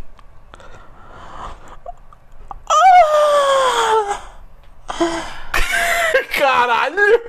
[6.37, 7.21] Caralho!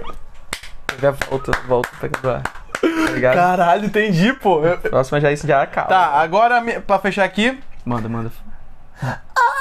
[1.01, 2.42] Já volta, volta pegando ar.
[2.42, 3.35] Tá ligado?
[3.35, 4.61] Caralho, entendi, pô.
[4.90, 5.88] Próxima já isso já acaba.
[5.88, 7.59] Tá, agora me- pra fechar aqui.
[7.85, 8.31] Manda, manda.
[9.03, 9.07] E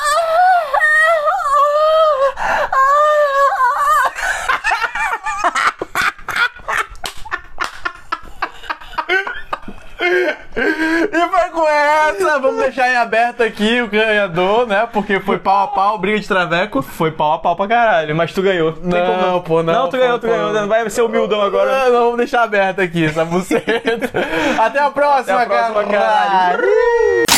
[12.19, 14.87] Vamos deixar em aberto aqui o ganhador, né?
[14.91, 16.81] Porque foi pau a pau, briga de traveco.
[16.81, 18.73] Foi pau a pau pra caralho, mas tu ganhou.
[18.73, 20.33] Tem Não, como pô, não, Não, tu pô, ganhou, tu pô.
[20.33, 20.67] ganhou.
[20.67, 21.71] Vai ser humildão agora.
[21.85, 23.71] Ah, Não, vamos deixar aberto aqui essa buceta.
[24.59, 26.57] Até a próxima, Até a próxima, caralho.
[26.59, 27.30] caralho.